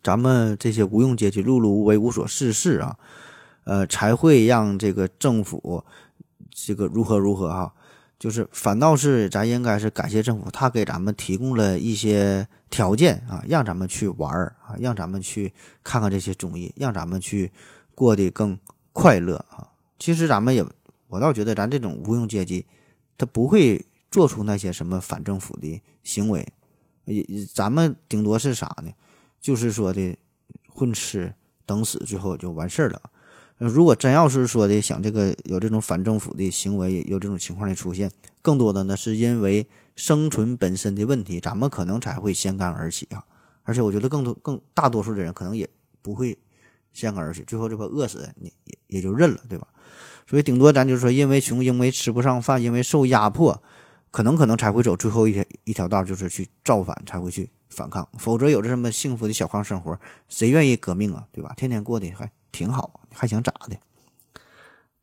[0.05, 2.97] 咱们这些无用阶级碌碌无为、无所事事啊。
[3.65, 5.85] 呃，才会让这个政府
[6.51, 7.75] 这个如何如何哈，
[8.19, 17.51] 就是反倒是咱应该是感谢政府，他给咱们提供了一些条件啊，让咱们去玩儿啊，让咱们去看看这些综艺，让咱们去
[17.95, 18.59] 过得更
[18.93, 19.69] 快乐啊。
[19.99, 20.65] 其实咱们也，
[21.09, 22.67] 我倒觉得咱这种无用阶级，
[23.17, 26.47] 他不会做出那些什么反政府的行为，
[27.05, 28.93] 也咱们顶多是啥呢？
[29.41, 30.17] 就是说的
[30.69, 33.01] 混吃等死，最后就完事儿了。
[33.69, 43.25] 如果真要是说的想这个有这种反政府的行为，有这种情况的出现，更多的呢是因为生存本身的问题，咱们可能才会掀竿而起啊。
[43.63, 45.69] 而且我觉得更多更大多数的人可能也
[46.03, 46.37] 不会
[46.93, 49.69] 掀竿而起，最后这块饿死你也也就认了，对吧？
[50.27, 53.63] 所以顶多咱就说，因为穷，因为吃不上饭，因为受压迫，
[54.11, 58.09] 可能可能才会走最后一条一条道，就是去造反，才会去反抗。
[58.19, 59.99] 否则有这么幸福的小康生活，
[60.29, 61.27] 谁愿意革命啊？
[61.31, 61.53] 对吧？
[61.57, 63.01] 天天过得还挺好。
[63.15, 63.77] 还想咋的？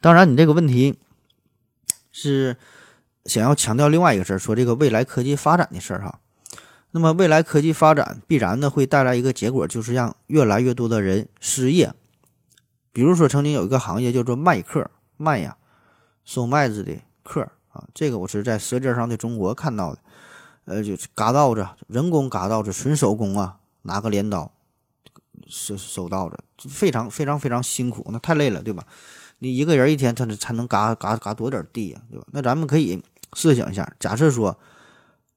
[0.02, 0.98] 当然，你这个问题
[2.12, 2.58] 是
[3.26, 6.20] 想要强调另外一个事儿，说这个未来科技发展的事儿哈。
[6.92, 11.94] 那么，未来科技发展必然呢会带来一个结果，就是让越来越多的人失业。
[12.92, 15.58] 比如说，曾经有一个行业叫做麦客，麦呀，
[16.26, 17.88] 收麦子的客啊。
[17.94, 20.00] 这个我是在《舌尖上的中国》看到的，
[20.66, 24.52] 呃，就是嘎稻子，人工嘎稻子，纯手工啊，拿个镰刀。
[25.50, 26.38] 收收稻子
[26.70, 28.86] 非常非常非常辛苦，那太累了，对吧？
[29.40, 32.26] 你一个人一天，他才能嘎嘎嘎多点地呀，对吧？
[32.32, 33.02] 那咱们可以
[33.34, 34.58] 设想一下，假设说，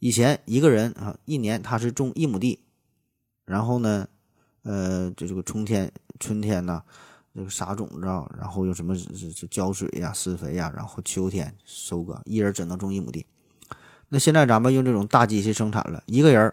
[0.00, 2.58] 以前一个人啊，一年他是种一亩地，
[3.44, 4.06] 然后呢，
[4.62, 6.82] 呃，这这个春天春天呢，
[7.34, 13.24] 这个撒种子啊，然后又什么是浇水呀、施肥呀，然后秋天收割，一人只能种一亩地。
[14.08, 16.52] 那现在咱们用这种大机器生产了，一个人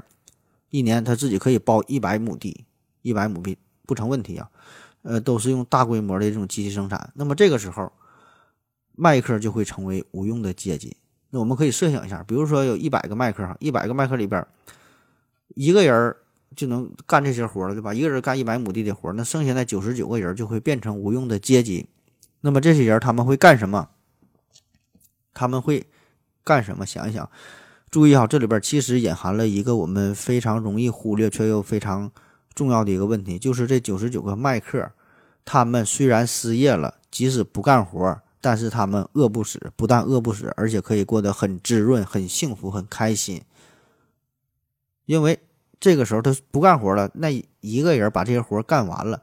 [0.69, 2.65] 一年他自己可以包一百亩地。
[3.01, 4.49] 一百亩地不成问题啊，
[5.01, 7.11] 呃，都是用大规模的这种机器生产。
[7.15, 7.91] 那么这个时候，
[8.95, 10.97] 麦克就会成为无用的阶级。
[11.29, 14.45] 那我们可以设想一下，比如说有一百个麦克哈，一百个麦克里边，
[15.55, 16.15] 一个人
[16.55, 17.93] 就能干这些活了，对吧？
[17.93, 21.87] 一个人干一百亩地的活，那剩下那九十九个人就会变成无用的阶级。
[22.41, 23.89] 那么这些人他们会干什么？
[25.33, 25.87] 他们会
[26.43, 26.85] 干什么？
[26.85, 27.29] 想一想，
[27.89, 32.11] 注意哈，这里边其实隐含了一个我们非常容易忽略却又非常。
[32.53, 34.91] 重要的一个问题就是，这九十九个麦克，
[35.45, 43.41] 他们虽然失业了，即使不干活，但是他们饿不死，不但饿不死，而且可以过得很滋润、很幸福、很开心。
[45.05, 45.39] 因为
[45.79, 47.29] 这个时候他不干活了，那
[47.61, 49.21] 一个人把这些活干完了，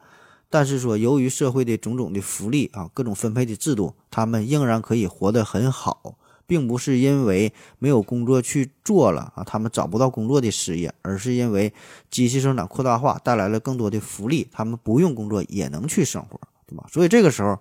[0.48, 6.18] 但是说由于社会的种种的福利啊，各种分配的制度，他们仍然可以活得很好。
[6.46, 11.72] 并不是因为没有工作去做了啊，他们找不到工作的失业，而是因为
[12.10, 16.86] 机器生产扩大化带来了更多的福利，他们不用工作也能去生活，对吧？
[16.92, 17.58] 所以这个时候，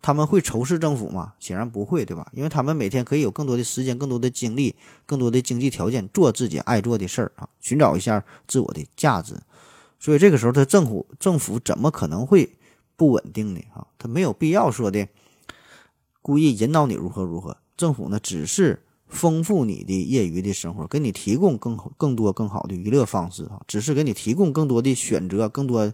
[0.00, 1.34] 他们会仇视政府吗？
[1.38, 2.26] 显然不会，对吧？
[2.32, 4.74] 因为他们每天可以有更多的时间、更多的精力、
[5.06, 9.36] 更多的经济条件做自己爱做的事儿啊，寻找一下自我的价值。
[10.00, 12.50] 所以这个时候，他政府政府怎么可能会
[12.96, 13.60] 不稳定呢？
[13.72, 15.06] 啊，他没有必要说的
[16.20, 17.56] 故意引导你如何如何。
[17.82, 25.92] 政府呢，只是丰富你的业余的生活，给你提供更更多更好的娱乐方式啊，只是给你提供更多的选择，更多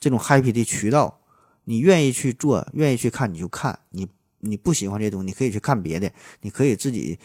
[0.00, 1.20] 这种 happy 的渠道。
[1.62, 3.78] 你愿意去做，愿意去看，你就看。
[3.90, 4.08] 你
[4.40, 6.10] 你不喜欢这东西，你可以去看别的。
[6.40, 7.16] 你可以自己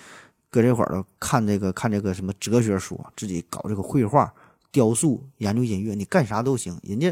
[0.51, 4.31] 搁这块儿看这个看这个什么哲学书，自己搞这个绘画、
[4.71, 6.79] 雕塑、研究音乐，你干啥都行。
[6.83, 7.11] 人家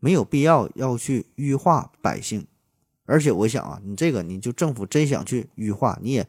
[0.00, 2.44] 没有必要要去欲化百姓。
[3.06, 6.26] 而且我想啊，你这个你就政府真想去欲化，你也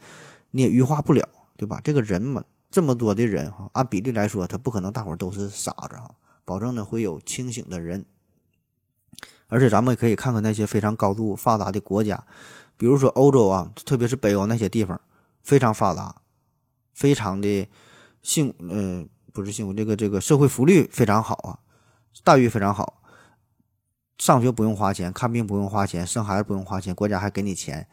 [0.51, 1.79] 你也欲化不了，对吧？
[1.83, 8.05] 这个人嘛，这么多的人哈，按比例来说，他不可能大伙都是傻子哈，保证呢会有清醒的人。
[9.47, 12.25] 而且咱们也可以看看那些非常高度发达的国家，
[12.77, 14.99] 比如说欧洲啊，特别是北欧那些地方，
[15.43, 16.21] 非常发达，
[16.93, 17.69] 非常的
[18.23, 21.59] 幸，嗯，不是幸福，这个这个社会福利非常好啊，
[22.23, 23.01] 待遇非常好，
[24.17, 27.87] 上学不用花钱，看病不用花钱，生孩子不用花钱，国家还给你钱，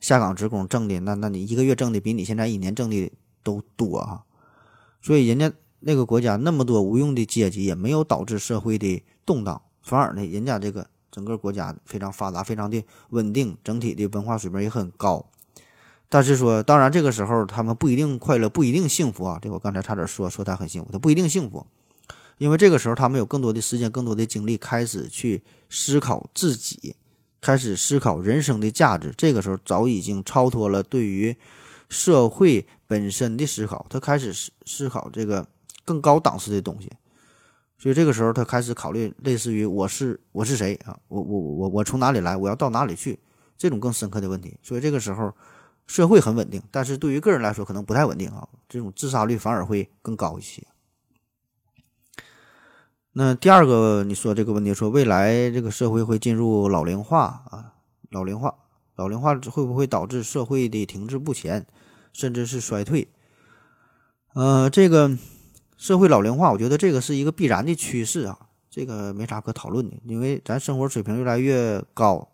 [0.00, 3.12] 下岗职工挣的那那你一个月挣的比你现在一年挣的
[3.42, 4.24] 都多啊，
[5.00, 10.88] 所以人家那个国家那么多无用的阶级，也没有导致社会的动荡，反而呢，人家这个。
[11.10, 15.24] 整个国家非常发达，非常的稳定，整体的文化水平也很高。
[16.08, 19.38] 但是说，当然这个时候他们不一定快乐，不一定幸福啊。
[19.40, 21.66] 这我刚才差点说说他很幸福，他不一定幸福，
[22.38, 26.96] 因为这个时候他们有更多的时间，更多的精力，开始去思考自己，
[27.40, 29.12] 开始思考人生的价值。
[29.16, 31.36] 这个时候早已经超脱了对于
[31.88, 35.46] 社会本身的思考，他开始思思考这个
[35.84, 36.90] 更高档次的东西。
[37.80, 40.98] 所以这个时候，他开始考虑类似于我是我是谁啊？
[41.06, 42.36] 我我我我从哪里来？
[42.36, 43.18] 我要到哪里去？
[43.56, 44.56] 这种更深刻的问题。
[44.62, 45.32] 所以这个时候，
[45.86, 48.48] 社会很稳定，但是对于个人来说可能不太稳定啊。
[48.68, 50.66] 这种自杀率反而会更高一些。
[53.18, 57.72] 那第二个，你说这个问题，说未来这个社会会进入老龄化啊？
[58.10, 58.54] 老龄化，
[58.94, 61.66] 老龄化会不会导致社会的停滞不前，
[62.12, 63.08] 甚至是衰退？
[64.34, 65.18] 呃，这个。
[65.76, 68.38] 社会老龄化，我觉得这个是一个必然的趋势啊，
[68.70, 72.28] 这个没啥可讨论的，因为咱生活水平越来越高，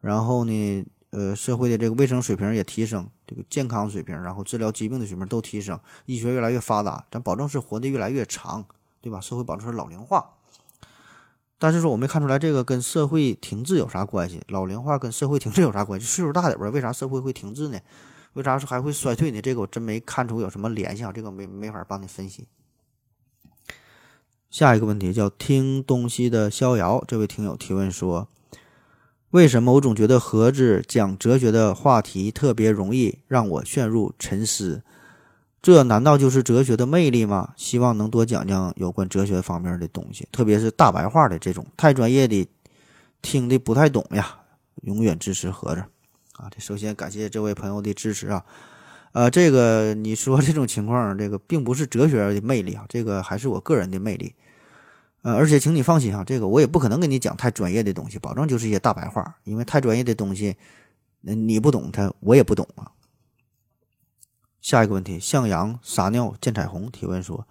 [0.00, 8.66] 然后呢，呃，社会的这个卫生水平也提升，这个健康水平，然后治疗疾病的水平都提升，医学越来越发达，咱保证是活得越来越长，
[9.04, 9.20] 对吧？
[9.20, 10.30] 社会保证是老龄化，
[11.58, 14.40] 但是说我没看出来这个跟社会停滞有啥关系？
[14.48, 16.06] 老龄化跟社会停滞有啥关系？
[16.06, 17.78] 岁数大点吧，为啥社会会停滞呢？
[18.32, 19.42] 为啥是还会衰退呢？
[19.42, 22.48] 这个我真没看出有什么联系啊，这个没没法帮你分析。
[24.50, 28.28] 下一个问题叫听东西的逍遥，这位听友提问说
[29.30, 34.82] ：“为什么我总觉得盒子讲哲学的话题特别容易让我陷入沉思？
[35.64, 37.54] 这难道就是哲学的魅力吗？
[37.56, 42.46] 希望能多讲讲有关哲学方面的东西，特别是大白话的这种，太专业的
[43.22, 44.40] 听的不太懂呀。
[44.82, 45.82] 永远支持盒子
[46.34, 46.50] 啊！
[46.54, 48.44] 这首先感谢这位朋友的支持啊。
[49.12, 54.34] 呃，这个你说这种情况，这个并不是哲学的魅力啊，这个还是我个人的魅力。”
[55.24, 60.54] 呃，而且请你放心啊，这个我也不可能给你讲太专业的东西，保证就是一些大白话，因为太专业的东西，
[61.22, 62.92] 你不懂它，我也不懂啊。
[64.64, 67.46] 下一个问题，向阳撒尿见彩虹提问说：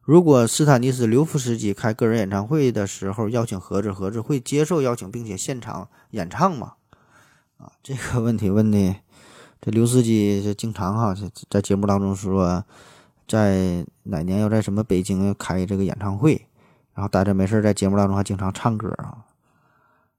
[0.00, 6.72] 如果斯坦尼斯刘夫斯基开个人演唱会的时候邀请盒子，盒子会接受邀请并且现场演唱吗？
[7.58, 8.96] 啊，这个问题问的，
[9.60, 11.14] 这刘司机这经常哈
[11.50, 12.64] 在节目当中说，
[13.28, 16.46] 在哪年要在什么北京开这个演唱会。
[16.94, 19.26] 然后待着没事，在节目当中还经常唱歌啊。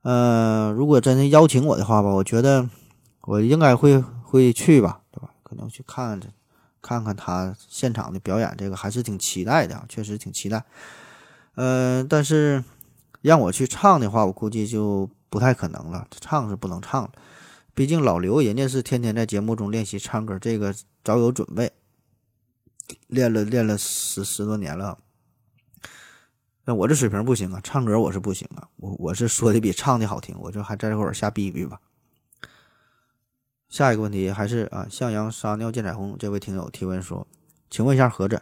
[0.03, 2.69] 呃，如果真的邀请我的话吧，我觉得
[3.21, 5.01] 我应该会会去，吧？
[5.52, 6.18] 可能去看
[6.82, 10.64] 看看他现场的表演，这个还是挺期待的，确实挺期待。
[11.56, 12.64] 呃，但是
[13.22, 16.08] 让我去唱的话，我估计就不太可能了。
[16.22, 17.12] 唱是不能唱了，
[17.74, 21.74] 毕竟老刘人家是天天在节目中练习唱歌，这个早有准备，
[23.08, 24.99] 练了练了十十多年了。
[26.64, 31.82] 那我这水平不行啊，唱歌我是不行啊，我我是说的比唱的好听，我就还在这会儿瞎逼逼吧。
[33.72, 37.26] 下一个问题还是啊，向阳撒尿见彩虹这位听友提问说，
[37.69, 38.41] 请问一下盒子，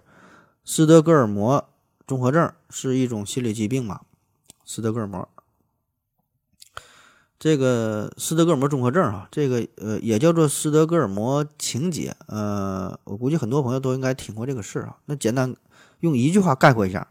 [0.65, 1.69] 斯德哥尔摩
[2.07, 4.01] 综合症是一种心理疾病吗？
[4.65, 5.29] 斯德哥尔摩，
[7.37, 14.97] 这个斯德哥尔摩综合症啊，这个呃也叫做斯德哥尔摩情节，呃，我估计很多朋友都应该听过这个事儿啊。
[15.05, 15.55] 那简单
[15.99, 17.07] 用一句话概括一下。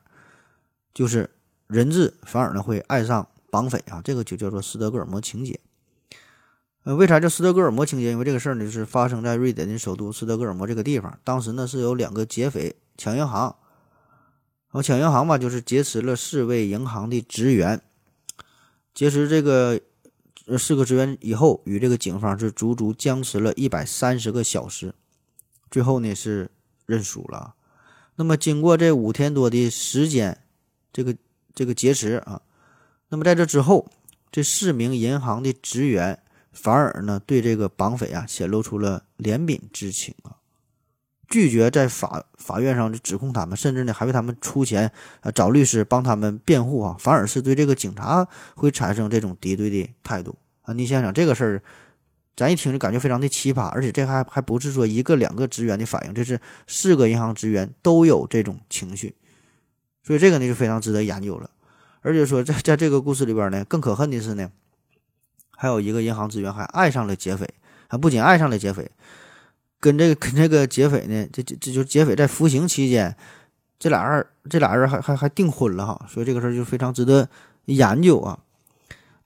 [0.92, 1.30] 就是
[1.68, 5.60] 人质反而呢会爱上绑匪啊，这个就叫做斯德哥尔摩情节。
[6.97, 8.12] 为啥叫斯德哥尔摩情节？
[8.12, 11.18] 因为这个事儿呢，就是发生在瑞典的首都斯德哥尔摩这个地方。
[11.22, 13.57] 当时呢，是有两个劫匪抢银行，
[14.68, 17.82] 然后抢银行吧，就是劫持了四位银行的职员。
[18.95, 19.78] 劫持这个
[20.59, 24.95] 四个职员以后，与这个警方是足足僵持了一百三十个小时，
[25.70, 26.51] 最后呢是
[26.86, 27.55] 认输了。
[28.16, 30.41] 那么经过这五天多的时间，
[30.91, 31.14] 这个
[31.55, 32.41] 这个劫持啊，
[33.11, 33.91] 那么在这之后，
[34.32, 36.22] 这四名银行的职员。
[36.61, 40.34] 反而呢，对这个绑匪啊显露出了怜悯之情啊，
[41.28, 44.90] 拒绝在法法院上指控他们，甚至呢还为他们出钱
[45.20, 50.74] 啊找律师帮他们辩护啊，反而是对这个警察会产生这种敌对的态度啊。
[50.74, 51.62] 你想想这个事儿，
[52.36, 59.14] 咱一听就感觉非常的奇葩，而且这还还不是说一个两个职员的反应，这是四个银行职员都有这种情绪，
[60.02, 61.48] 所以这个呢就非常值得研究了。
[62.00, 64.50] 而且说在在这个故事里边呢，更可恨的是呢。
[65.61, 67.44] 还有一个银行职员还爱上了劫匪，
[67.88, 68.88] 还不仅爱上了劫匪，
[69.80, 73.16] 跟这个跟这个劫匪呢，这这这就是劫匪在服刑期间，
[73.76, 77.28] 这俩人这俩人还还还订婚了哈，所以这个事儿就非常值得
[77.64, 78.38] 研究啊。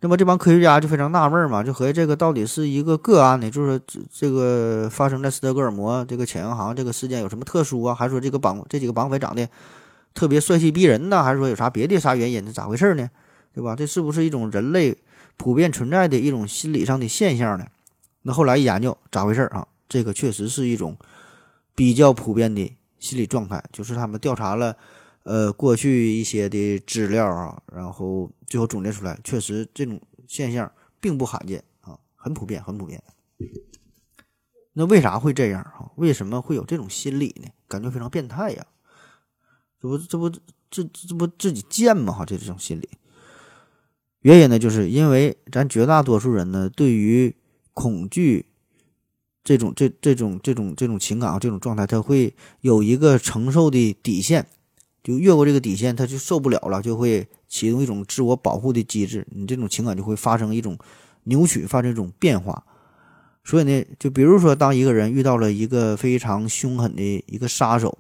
[0.01, 3.79] 那么这帮科学家就非常纳闷嘛，就合计这个到底是一个个案呢，就是
[4.11, 7.95] 这个发生在斯德哥尔摩这个抢银行这个事件有什么特殊啊？
[7.95, 9.47] 还是说这个绑这几个绑匪长得
[10.15, 11.23] 特别帅气逼人呢？
[11.23, 12.45] 还是说有啥别的啥原因？
[12.47, 13.11] 这咋回事呢？
[13.55, 13.77] 对吧？
[13.77, 14.97] 这是不是一种人类？
[15.37, 17.67] 普遍存在的一种心理上的现象呢？
[18.23, 19.67] 那后来一研究，咋回事啊？
[19.89, 20.97] 这个确实是一种
[21.75, 24.77] 比较普遍的心理状态，就是他们调查了
[25.25, 30.71] 呃过去一些的资料啊，然后最后总结出来，确实这种现象
[31.01, 33.03] 并不罕见啊，很普遍，很普遍。
[34.75, 35.91] 那为啥会这样啊？
[35.97, 37.49] 为什么会有这种心理呢？
[37.69, 38.67] 感觉非常变态呀！
[39.81, 40.31] 这不，这不，
[40.71, 42.13] 这这不自己贱吗？
[42.13, 42.89] 哈，这种心理。
[44.23, 47.35] 原因呢，就是因为咱绝大多数人呢，对于
[47.75, 48.47] 恐惧
[49.45, 54.47] 这种、这、这种、这种、这种情感啊，这种状态，他会有一个承受的底线，
[55.03, 60.79] 就越过这个底线，他就受不了了，就会启动一种自我保护的机制，你这种情感就会发生一种
[61.25, 62.65] 扭曲，发生一种变化。
[63.45, 67.99] 所以呢，就比如说，当一个人遇到了一个非常凶狠的一个杀手，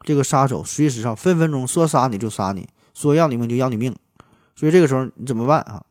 [0.00, 3.94] 这个杀手随时上分分钟说杀你就杀你，说要你命就要你命。
[4.58, 5.86] 所以这个时候你怎么办啊？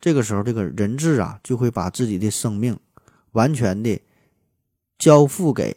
[0.00, 2.78] 这个时候这个人质啊就会把自己的生命
[3.32, 4.00] 完全的
[4.98, 5.76] 交付给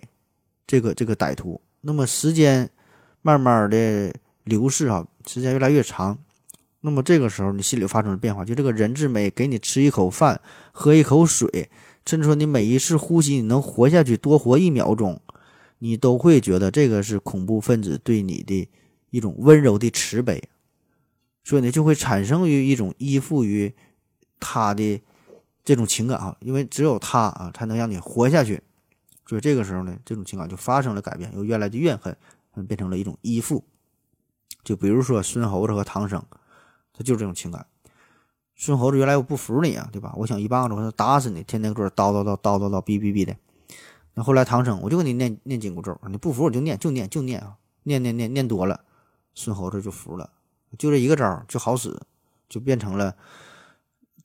[0.66, 1.60] 这个这个歹徒。
[1.82, 2.70] 那么时间
[3.22, 4.14] 慢慢的
[4.46, 6.18] 流逝啊，时间越来越长，
[6.80, 10.40] 那么这个时候你心里发生了变化，就这个人质每给你吃一口饭、
[10.72, 11.70] 喝一口水，
[12.06, 15.22] 甚至说你每一次呼吸你能活下去多活一秒钟，
[15.80, 18.70] 你都会觉得这个是恐怖分子对你的
[19.10, 20.42] 一种温柔的慈悲。
[21.48, 23.74] 所以呢，就会产生于一种依附于
[24.38, 25.02] 他的
[25.64, 28.62] 这种情感啊，因为只有他啊，才能让你活下去。
[29.26, 32.18] 所以这个时候呢，这种情感就发生了改变，由原来的怨恨，
[32.68, 33.64] 变成了一种依附。
[34.62, 36.22] 就比如说孙猴子和唐僧，
[36.92, 37.66] 他就是这种情感。
[38.58, 40.14] 孙猴子原来我不服你啊，对吧？
[40.18, 43.34] 我想一棒子我打死你，天天搁这叨叨叨叨叨叨哔哔哔的。
[44.16, 48.82] 那后来唐僧，我就给你念念紧箍咒，你不服我就念，就念就念啊，念念念念多了，
[49.34, 50.30] 孙猴子就服了。
[50.78, 51.98] 就这一个招就好使，
[52.48, 53.16] 就变成了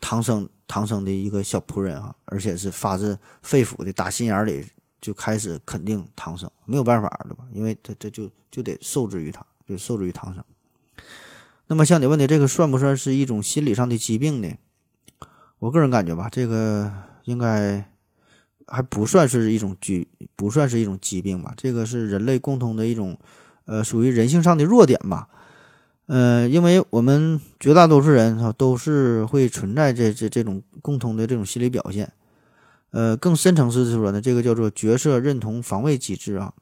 [0.00, 4.66] 唐僧唐僧的一个小仆人啊，而且是发自肺腑的打心眼里
[5.00, 7.44] 就开始肯定唐僧，没有办法对吧？
[7.53, 10.44] 因为他他就就得受制于他，就受制于唐僧。
[11.66, 14.55] 那么像你问的这个算不算是一种心理上的疾病呢？
[15.59, 16.92] 我个人感觉吧，这个
[17.24, 17.88] 应该
[18.66, 21.55] 还不算是一种疾，不算是一种疾病吧。
[21.57, 23.18] 这个是人类共同的一种，
[23.64, 25.28] 呃，属于人性上的弱点吧。
[26.12, 32.12] 呃，因为我们绝大多数人哈都是会存在这这这种共同的这种心理表现，
[32.90, 36.52] 呃，更深层次的说呢，这个叫做角色认同防卫机制啊，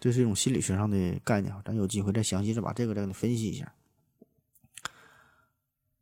[0.00, 3.72] 这是一种心理学上的概念啊，咱有机会再详细的把这个再给你分析一下。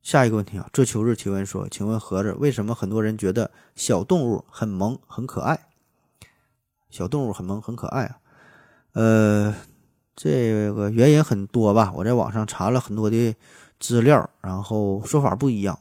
[0.02, 5.68] 下一个问题啊，这秋日提问说，请问盒子为什么很多人觉得小动物很萌很可爱？
[6.88, 8.18] 小动物很萌很可爱啊，
[8.92, 9.54] 呃。
[10.20, 13.36] 这个原因很多吧，我在网上查了很多的
[13.78, 15.78] 资料，然后说法不一样。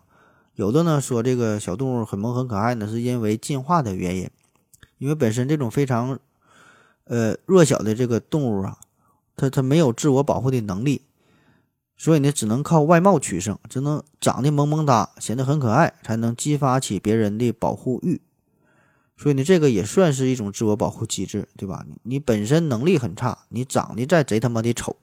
[0.54, 4.30] 有的呢说这个小动物很萌很可爱呢，是因为进化的原因，
[5.00, 6.20] 因为本身这种非常
[7.06, 8.78] 呃弱小的这个动物啊，
[9.36, 11.02] 它它没有自我保护的能力，
[11.98, 18.22] 所以呢只能靠外貌取胜，只能长得萌萌哒，显得很可爱，才能激发起别人的保护欲。
[19.18, 21.84] 所以呢，这个也算是一种自我保护机制，对吧？
[22.04, 24.96] 你本身能力很差，你长得再贼他妈的丑，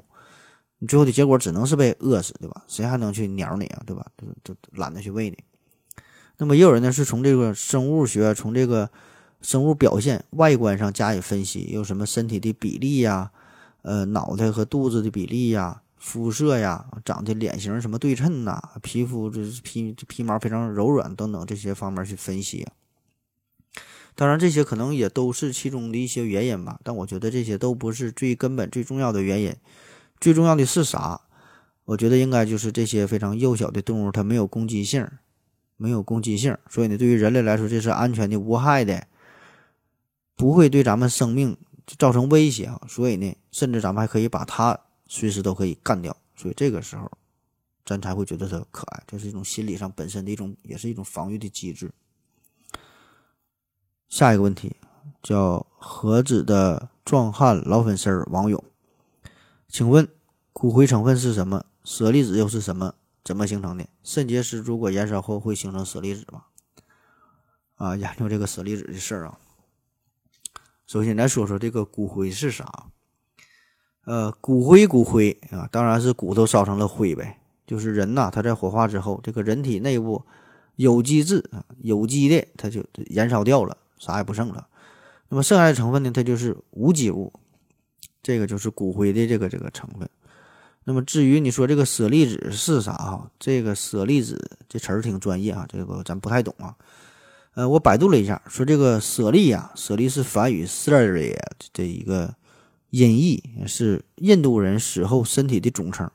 [0.78, 2.62] 你最后的结果只能是被饿死，对吧？
[2.68, 4.06] 谁还能去鸟你啊，对吧？
[4.16, 5.36] 都都懒得去喂你。
[6.36, 8.88] 那么也有人呢是从这个生物学，从这个
[9.40, 13.32] 生物表现外观上加以分析，有什么身体的比例呀，
[13.82, 22.64] 呃，脑袋和肚子的比例呀，肤色呀，长得脸型什么对称呐，皮肤这皮皮毛非常柔软等等这些方面去分析。
[24.16, 29.54] 当然，这些可能也都是其中的一些原因吧，但我觉得这些都不是最根本、最重要的原因。
[30.20, 31.20] 最重要的是啥？
[31.84, 35.06] 我觉得应该就是这些非常幼小的动物，它没有攻击性，
[35.76, 39.06] 没有攻击性，所以呢，对于人类来说，这是安全的、无害的，
[40.36, 41.56] 不会对咱们生命
[41.98, 42.80] 造成威胁啊。
[42.88, 46.16] 所以呢，甚至咱们还可以把它随时都可以干掉。
[46.36, 47.10] 所以这个时候，
[47.84, 51.90] 咱才会觉得它可爱，这是一种心理上本身的一种，也是一种防御的机制。
[54.14, 54.76] 下一个问题
[55.24, 58.62] 叫盒子的壮汉老粉丝王勇，
[59.66, 60.06] 请问
[60.52, 61.64] 骨灰成分是什么？
[61.82, 62.94] 舍利子又是什么？
[63.24, 63.84] 怎么形成的？
[64.04, 66.44] 肾结石如果燃烧后会形成舍利子吗？
[67.74, 69.36] 啊，研究这个舍利子的事儿啊。
[70.86, 72.86] 首先来说说这个骨灰是啥？
[74.04, 77.40] 呃，骨灰骨灰啊，当然是骨头烧成了灰呗。
[77.66, 80.24] 就是人呐，他在火化之后，这个人体内部
[80.76, 83.78] 有机质啊，有机的它就燃烧掉了。
[83.98, 84.66] 啥也不剩了，
[85.28, 86.10] 那么剩下的成分呢？
[86.10, 87.32] 它就是无机物，
[88.22, 90.08] 这个就是骨灰的这个这个成分。
[90.84, 93.30] 那么至于你说这个舍利子是啥哈？
[93.38, 96.76] 这个舍利子这词儿挺专业啊，这个咱不太懂啊。
[97.54, 101.34] 呃，我百度了一下，说这个舍利呀，舍利是梵语 “sari”
[101.72, 102.34] 的一个
[102.90, 106.10] 音译，是印度人死后身体的总称。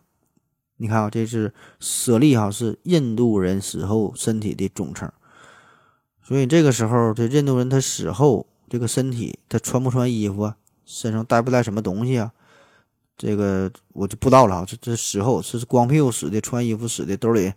[0.77, 5.11] 你看啊，这是舍利哈，是印度人死后身体的总称。
[6.29, 10.57] 所以这个时候，这印度人他死后，这个身体他穿不穿衣服啊？
[10.85, 12.31] 身上带不带什么东西啊？
[13.17, 14.63] 这个我就不知道了啊。
[14.67, 17.51] 这这死后是光屁股死的，穿衣服死的，兜里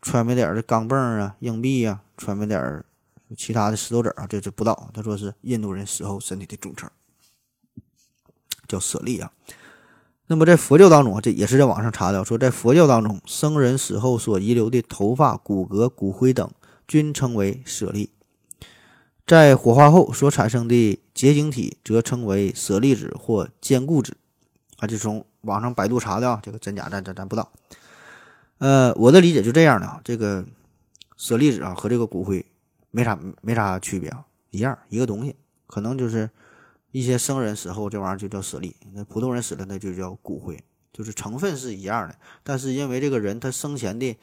[0.00, 2.82] 揣没点儿的钢镚啊、硬币啊，揣没点儿
[3.36, 4.26] 其他的石头子啊？
[4.26, 4.88] 这这不知道。
[4.94, 6.90] 他说是印度人死后身体的总称，
[8.66, 9.30] 叫舍利啊。
[10.28, 16.50] 那么在佛教当中啊，这也是在网上查的，说在佛教当中，僧人死后所遗留的头发、骨骼、骨灰等。
[16.88, 18.08] 均称为舍利，
[19.26, 24.16] 在火化后所产生的结晶体则称为舍利子或坚固子。
[24.78, 27.52] 啊，就从网上百度查的啊，这个真假咱咱咱不知道。
[28.56, 30.46] 呃，我的理解就这样的啊，这个
[31.18, 32.46] 舍利子啊和这个骨灰
[32.90, 35.36] 没啥没啥区别啊，一样一个东西，
[35.66, 36.30] 可能就是
[36.92, 40.58] 一些僧人死后这玩意儿就叫舍利，那普通人死了那就叫骨灰，
[40.90, 44.16] 就是成分是一样的，但是因为这个人他生前的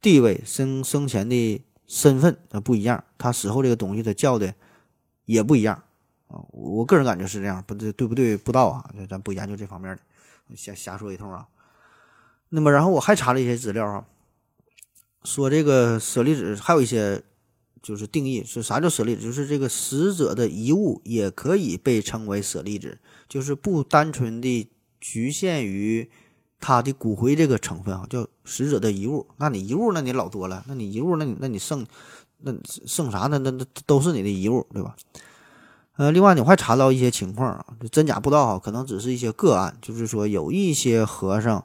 [0.00, 1.62] 地位生生前的。
[1.94, 4.54] 身份它不一样，他死后这个东西他叫的
[5.26, 5.84] 也不一样
[6.26, 6.40] 啊。
[6.50, 8.34] 我个人感觉是这样，不对对不对？
[8.34, 11.46] 不知道啊，咱不研究这方面的，瞎瞎说一通啊。
[12.48, 14.06] 那么，然后我还查了一些资料啊，
[15.22, 17.22] 说这个舍利子还有一些
[17.82, 26.10] 就是定义是啥叫舍利子，就是这个死者的遗物也可以被称为舍利子，就是不单纯的局限于。
[26.62, 29.26] 他的骨灰这个成分啊，叫死者的遗物。
[29.36, 30.62] 那你遗物，那你老多了。
[30.68, 31.84] 那你遗物，那你那你剩，
[32.38, 32.54] 那
[32.86, 33.38] 剩啥呢？
[33.40, 34.94] 那那都是你的遗物，对吧？
[35.96, 39.76] 呃，另外我还查到一些情况啊，就真假不知道啊，可能只是一些个案。
[39.82, 41.62] 就是说有一些和尚，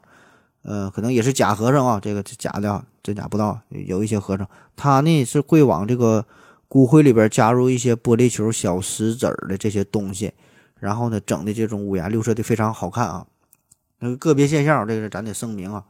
[0.62, 3.58] 呃，可能也是假和尚啊，这个是假的啊，真假不知道。
[3.68, 4.46] 有一些和尚，
[4.76, 6.26] 他呢是会往这个
[6.66, 10.32] 骨灰里边加入一些玻璃球、小石子儿的这些东西，
[10.80, 13.24] 然后呢整的这种五颜六色的，非常好看啊。
[13.98, 15.84] 那个个别现象，这个咱得声明啊，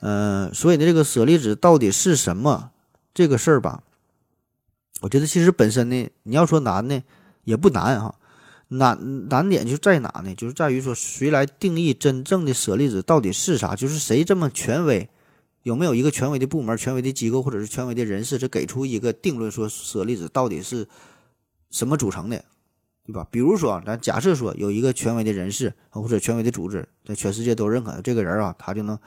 [0.00, 2.70] 呃，所以呢，这个舍利子到底是什么
[3.12, 3.82] 这个事儿吧？
[5.00, 7.02] 我觉得其实本身呢，你要说难呢，
[7.42, 8.14] 也不难哈，
[8.68, 10.34] 难难点就在哪呢？
[10.34, 13.74] 就是在于说谁来定义真正的舍利子到底是啥？
[13.74, 15.10] 就是谁这么权威？
[15.62, 20.86] 有没有一个权威的部门、权威的机构或者是权威的人士，是给出一个定论，说舍利子到底是
[21.70, 22.44] 什么组成的？
[23.06, 23.26] 对吧？
[23.30, 28.98] 比如说，咱假设说有一个权威的人士或者权威的组织，在全世界都认可这个人啊，他就能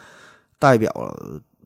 [0.59, 0.91] 代表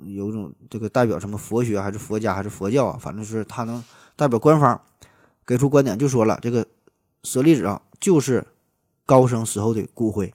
[0.05, 3.83] 有种这个代表什么佛学还是佛家还是佛教啊，反正是他能
[4.15, 4.79] 代表官方
[5.45, 6.65] 给出观点，就说了这个
[7.23, 8.47] 舍利子啊就是
[9.05, 10.33] 高僧死后的骨灰，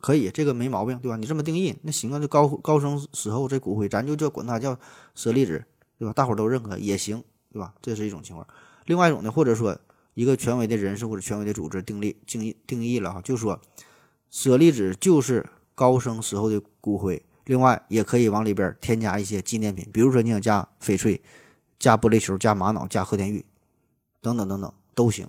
[0.00, 1.16] 可以，这个没毛病，对吧？
[1.18, 4.78] 你这么定义那行啊，就高高僧死后这骨灰，咱就叫管它叫
[5.14, 5.62] 舍利子，
[5.98, 6.12] 对吧？
[6.14, 7.22] 大伙儿都认可也行，
[7.52, 7.74] 对吧？
[7.82, 8.46] 这是一种情况。
[8.86, 9.78] 另外一种呢，或者说。
[10.14, 13.60] 一个权威的人士或者权威的组织定立定义定义了哈，就说
[14.30, 15.44] 舍利子就是
[15.74, 21.20] 高僧时候的骨灰，另外也可以往里边添加一些纪念品，比如说你想加翡翠、
[21.78, 23.44] 加玻璃球、加玛瑙、加和田玉
[24.20, 25.28] 等等等等都行，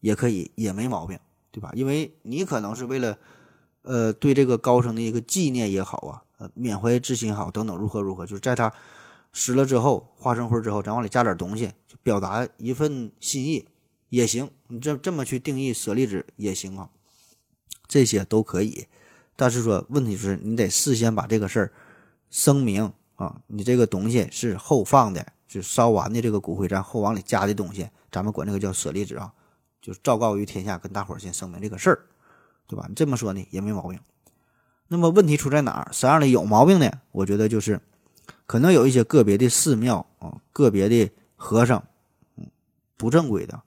[0.00, 1.18] 也可以也没毛病，
[1.50, 1.70] 对吧？
[1.74, 3.18] 因为你可能是为了
[3.82, 8.72] 呃对这个高僧的一个纪念也好啊，呃缅怀之心好等等如何如何，就是在他
[9.32, 11.70] 湿了之后化成灰之后，咱往里加点东西，
[12.02, 13.66] 表达一份心意
[14.14, 14.50] 也行。
[14.68, 16.90] 你这这么去定义舍利子也行啊，
[17.86, 18.86] 这些都可以。
[19.36, 21.72] 但是说问题是你得事先把这个事儿
[22.30, 29.32] 声明啊，你这个东西是后放的，是烧完的这个骨灰咱后往里加的东西，咱们管这个叫舍利子啊，
[29.80, 32.06] 就昭告于天下，跟大伙儿先声明这个事儿，
[32.66, 32.86] 对吧？
[32.88, 33.98] 你这么说呢也没毛病。
[34.88, 35.92] 那么问题出在哪儿？
[35.92, 36.90] 啥样的有毛病呢？
[37.10, 37.80] 我觉得就是，
[38.46, 41.82] 可能有一些个别的寺庙啊，个别的和尚，
[42.36, 42.46] 嗯，
[42.96, 43.62] 不正规的，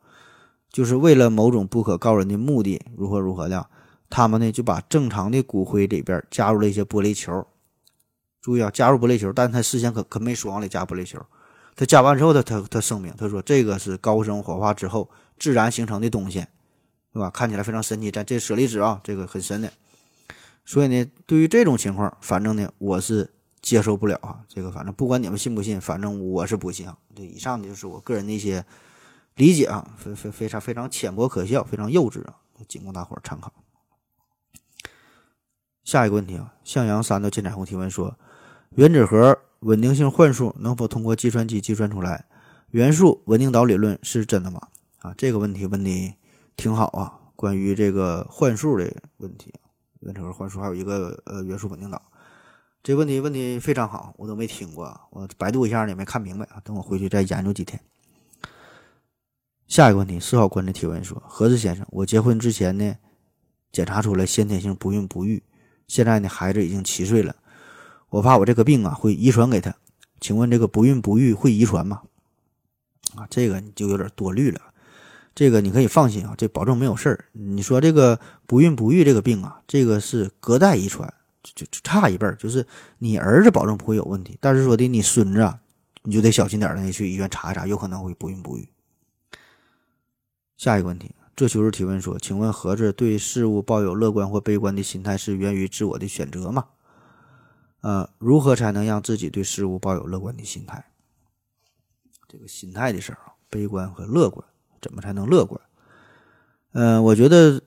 [0.78, 3.68] 就是为了某种不可告人的目的，如何如何的，
[4.12, 7.48] 他们呢就把正常的骨灰里边加入了一些玻璃球。
[8.44, 11.20] 注意啊，加入玻璃球，但他事先可可没说往里加玻璃球。
[11.76, 15.10] 他加完之后，他他他声明，他说这个是高生火化之后
[15.40, 16.46] 自然形成的东西，
[17.12, 17.32] 对吧？
[17.32, 19.74] 看起来非常神奇，但这舍利子啊，这个很神的。
[20.64, 23.28] 所以呢，对于这种情况，反正呢，我是
[23.64, 24.42] 接受不了啊。
[24.48, 26.88] 这个反正不管你们信不信，反正我是不信。
[27.16, 28.64] 这以上的就是我个人的一些
[29.38, 32.36] 理解啊，非非非常非常浅薄可笑，非常幼稚啊，
[32.68, 33.54] 仅供大伙儿参考。
[35.84, 38.18] 下一个问题啊，向阳三的金彩虹提问说：
[38.72, 42.26] 原子核稳定性幻数能否通过计算机计算出来？
[42.72, 44.60] 元素稳定岛理论是真的吗？
[45.00, 46.18] 啊，这个问题问的
[46.56, 49.54] 挺好啊，关于这个幻数的问题。
[50.00, 52.02] 原子核幻数还有一个呃元素稳定岛，
[52.82, 57.80] 这问题问题非常好，我都没听过，我百度一下也没看明白啊，等我回去再研究几天。
[59.68, 62.96] 下一个问题，四号观的提问说：何子先生，我结婚之前呢，
[63.72, 65.44] 检查出来先天性不孕不育，
[65.88, 67.36] 现在呢孩子已经七岁了，
[68.10, 69.76] 我怕我这个病啊会遗传给他，
[70.22, 72.02] 请问这个不孕不育会遗传吗？
[73.16, 74.62] 啊，这个你就有点多虑了。
[75.36, 77.26] 这个你可以放心啊，这保证没有事儿。
[77.34, 81.14] 你说这个不孕不育这个病啊，这个是隔代遗传，
[81.44, 82.66] 就就差一辈儿，就是
[83.00, 85.60] 你儿子保证不会有问题，但是说的你孙子啊，
[86.04, 88.68] 你就得小心点儿，你去医院查一查，有可能会不孕不育。
[90.58, 96.66] 下一个问题，这就是提问说，请问盒子对事物抱有乐观或悲观的心态是源于自我的选择吗？
[97.82, 100.84] 呃，如何才能让自己对事物抱有乐观的心态？
[102.28, 104.46] 这个心态的事儿啊，悲观和乐观。
[104.82, 105.60] 怎么才能乐观？
[106.74, 107.62] 嗯，我觉得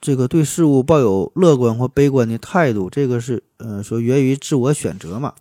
[0.00, 5.34] 这个对事物抱有乐观或悲观的态度，这个是呃说源于自我选择嘛。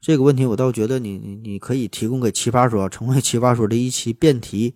[0.00, 4.74] 这个问题我倒觉得你你你可以提供给奇葩说，成为奇葩说的一期辩题。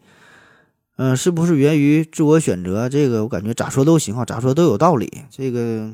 [0.96, 2.88] 嗯，是不是源于自我选择？
[2.88, 5.24] 这个我感觉咋说都行啊，咋说都有道理。
[5.30, 5.90] 这个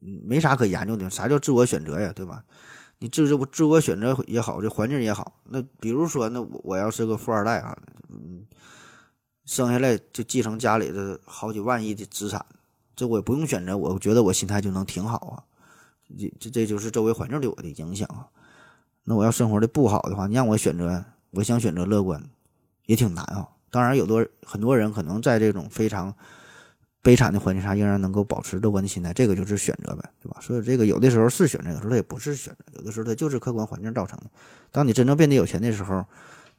[0.00, 2.12] 没啥可研究的，啥叫自我选择呀？
[2.14, 2.44] 对吧？
[2.98, 5.40] 你自自自我选择也好，这环境也好。
[5.44, 7.76] 那比如说，那我我要是个富二代啊，
[8.08, 8.44] 嗯。
[9.46, 12.44] 生下来就继承家里的好几万亿的资产，
[12.94, 15.42] 这我也不用选择，我觉得我心态就能挺好啊。
[16.16, 18.28] 这这这就是周围环境对我的影响啊。
[19.02, 22.22] 那我要生活的不好的话，你让我选择，我想选择乐观，
[22.86, 23.48] 也挺难啊。
[23.70, 26.14] 当然，有多很多人可能在这种非常
[27.02, 30.38] 悲惨的环境下，仍然能够保持乐观的心态，这个就是选择呗，对吧？
[30.40, 34.26] 所以这个有的时候是选择，有的时候它也不是选择，有的时候它就是客观环境造成的。
[34.70, 36.04] 当你真正变得有钱的时候。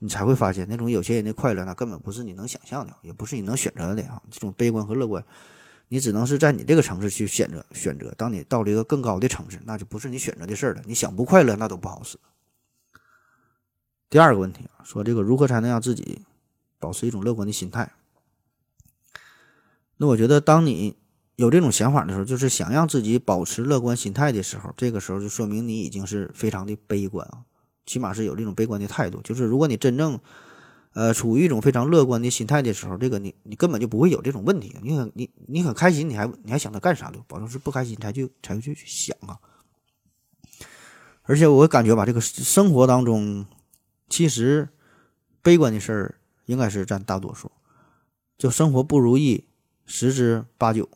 [0.04, 4.20] 你才会发现，那种有钱人的快乐，那根本不是你能想象的，也不是你能选择的啊！
[4.32, 5.24] 这种悲观和乐观，
[5.90, 8.12] 你只能是在你这个城市去选择选择。
[8.18, 10.82] 当你到了一个更高的城市，那就不是你选择的事了。
[10.88, 12.18] 你想不快乐，那都不好使。
[14.10, 16.24] 第二个问题啊，说这个如何才能让自己
[16.82, 17.94] 保持一种乐观的心态？
[19.98, 20.98] 那我觉得，当你
[21.36, 27.46] 有这种想法的时候，就是想让自己保持乐观心态的时候，这个时候就说明你已经是非常的悲观啊。
[27.86, 30.20] 起码是有这种悲观的态度，就是如果你真正，
[30.94, 34.76] 呃，处于一种非常乐观的心态的时候，这个你你根本就不会有这种问题。
[34.82, 37.20] 你很你你很开心，你还你还想他干啥的？
[37.28, 39.40] 保证是不开心才去才会去想啊。
[41.24, 43.46] 而且我感觉吧，这个生活当中，
[44.10, 44.70] 其实
[45.42, 46.16] 悲观的事儿
[46.46, 47.52] 应该是占大多数。
[48.38, 49.48] 就生活不如意，
[49.86, 50.90] 十之八九，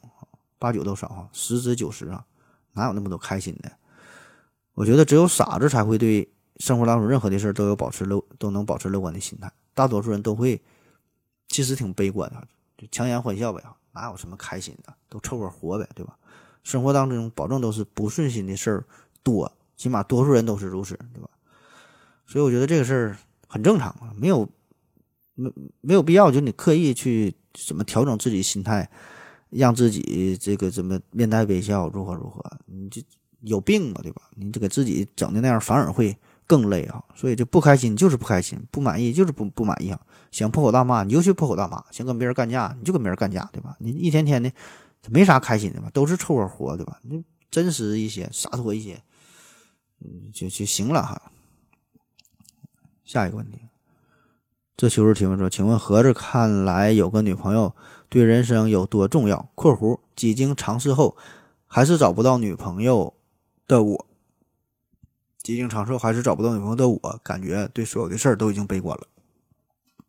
[0.58, 2.26] 八九都少哈，十之九十啊，
[2.74, 3.72] 哪有那么多开心的？
[4.74, 6.30] 我觉得只有傻子才会对。
[6.62, 10.62] 生活当中任何的事都有保持乐都能保持乐观的心态，大多数人都会
[11.50, 16.18] 其实挺悲观的，就强颜欢笑呗，哪有什么开心的，都凑合活呗，对吧？
[16.64, 18.86] 生活当中保证都是不顺心的事儿
[19.22, 21.30] 多，起码多数人都是如此，对吧？
[22.26, 23.18] 所以我觉得这个事儿
[23.50, 24.48] 很正常啊，没有
[25.36, 28.90] 没没有必要就你刻意去怎么调整自己心态，
[29.52, 33.02] 让自己这个怎么面带微笑，如何如何，你就
[33.42, 34.24] 有病嘛，对吧？
[34.36, 36.18] 你就给自己整的那样，反而会。
[36.48, 40.00] 更累啊，所以就不开心就是不开心，不满意就是不不满意啊。
[40.30, 43.76] 想破口大骂你就去破口大骂，想跟别人干架你就跟别人干架，对吧？
[43.80, 44.52] 你一天天的
[45.10, 47.00] 没啥开心的嘛，都是凑合活，对吧？
[47.02, 49.02] 你真实一些，洒脱一些，
[50.02, 51.20] 嗯，就就行了哈。
[53.04, 53.58] 下一个问题，
[54.78, 57.74] 这求助提问说：“请问何子看来有个女朋友
[58.10, 61.16] 对人生有多重要？（括弧几经尝试后
[61.66, 63.14] 还是找不到女朋友
[63.68, 64.06] 的我，
[65.42, 69.08] 几经尝试后还是找不到女朋友的我，感觉对所有的事儿都已经悲观了。）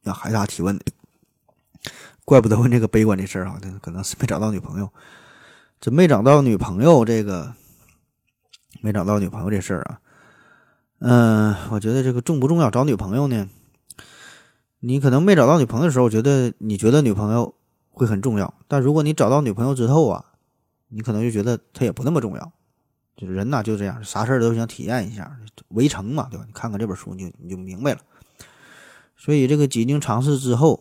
[0.02, 0.84] 让海大提问的，
[2.24, 4.92] 怪不得问这个悲观的事儿啊，这可能是没找到女朋友。
[5.80, 7.54] 这没找到女朋友，这个
[8.80, 10.00] 没找到女朋友这事儿啊。
[11.00, 12.70] 嗯，我觉得这个重不重要？
[12.70, 13.48] 找女朋友呢？
[14.80, 17.54] 你可能没找到女朋友的时候，我觉得你觉得女朋友
[17.90, 18.52] 会很重要。
[18.68, 20.24] 但如果你找到女朋友之后啊，
[20.88, 22.52] 你可能就觉得她也不那么重要。
[23.16, 25.34] 就是人呐，就这样，啥事儿都想体验一下，
[25.68, 26.44] 围城嘛，对吧？
[26.46, 28.00] 你看看这本书，你就你就明白了。
[29.16, 30.78] 所以这个几经尝试之后，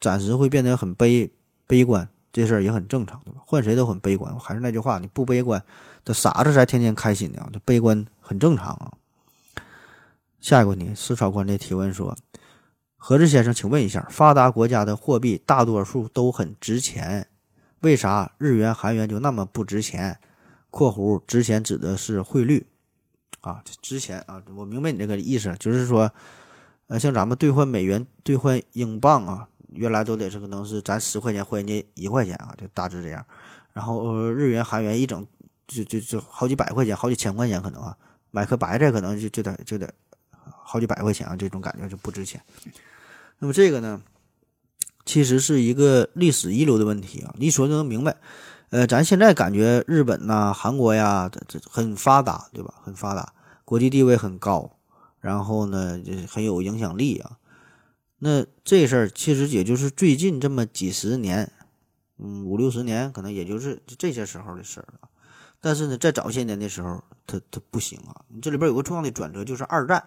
[0.00, 1.30] 暂时会变得很悲
[1.68, 3.40] 悲观，这事儿也很正常，对吧？
[3.46, 4.36] 换谁都很悲观。
[4.36, 5.62] 还是那句话，你不悲观，
[6.04, 7.48] 这傻子才天天开心呢。
[7.52, 8.92] 这悲观很正常啊。
[10.40, 12.16] 下一个问题，思考官的提问说
[13.08, 17.28] ：“何志先生，请问一下，发达国家的货币大多数都很值钱，
[17.82, 20.18] 为啥日元、韩元就那么不值钱
[20.70, 22.66] ？（括弧值钱指的是汇率
[23.42, 26.10] 啊，值钱啊，我明白你这个意思，就是说，
[26.88, 33.24] 呃，像咱们兑换美元、兑换英镑啊，原来都得是可能是咱十块钱换人家一块钱啊，就大致这样。
[33.72, 35.24] 然后日元、韩元一整
[35.68, 37.96] 就就就好几百块钱、好几千块钱可能啊，
[38.32, 39.88] 买颗白菜可能就就得就得。”
[40.68, 42.42] 好几百块钱啊，这种感觉就不值钱。
[43.38, 44.02] 那么这个呢，
[45.04, 47.34] 其实是一个历史遗留的问题啊。
[47.38, 48.16] 你一说就能明白。
[48.70, 52.74] 呃，咱现在感觉日本呐、韩国呀，这这很发达，对吧？
[52.82, 53.32] 很发达，
[53.64, 54.78] 国际地位很高，
[55.20, 57.38] 然后呢，这很有影响力啊。
[58.18, 61.52] 那这事儿其实也就是最近这么几十年，
[62.18, 65.08] 嗯，五六十年，可能也就是这些时候的事儿了。
[65.60, 68.24] 但是呢，在早些年的时候，它它不行啊。
[68.42, 70.04] 这里边有个重要的转折，就是二战。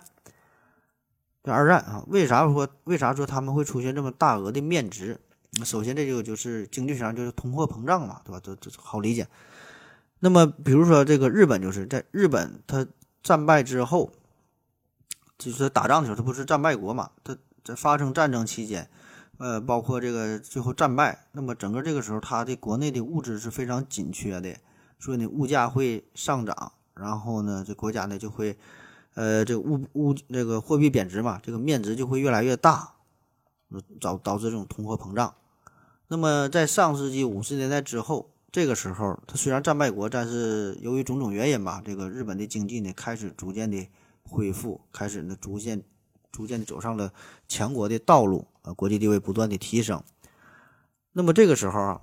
[1.44, 5.20] 这二战啊，为啥说为啥说他们会出现这么大额的面值？
[5.66, 8.40] 首先，这就就是经济上就是通货膨胀嘛，对吧？
[8.44, 9.28] 这这好理解。
[10.20, 12.86] 那么，比如说这个日本，就是在日本它
[13.24, 14.12] 战败之后，
[15.38, 17.10] 就是打仗的时候，它不是战败国嘛？
[17.24, 18.90] 它在发生战争期间，
[19.38, 24.56] 呃，包括这个最后战败，那么整个这个时候，它的国内的物质是非常紧缺的，
[25.00, 28.58] 所以呢，物价会上涨，然后呢，这国家呢就会。
[29.20, 32.94] 呃，这个物物这个货币贬值嘛，这个面值就会越来越大，
[34.00, 35.36] 导导致这种通货膨胀。
[36.08, 43.90] 那么在上世纪五十年代之后，这个时候，它虽然战败国，但是由于种种原因吧，这个日本的经济呢开始逐渐的
[44.24, 45.84] 恢复，开始呢逐渐
[46.32, 47.12] 逐渐的走上了
[47.50, 50.02] 强国的道路，呃，国际地位不断的提升。
[51.12, 52.02] 那么这个时候啊，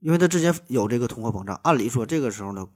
[0.00, 2.68] 因为它之前有这个通货膨胀，按理说这个时候呢。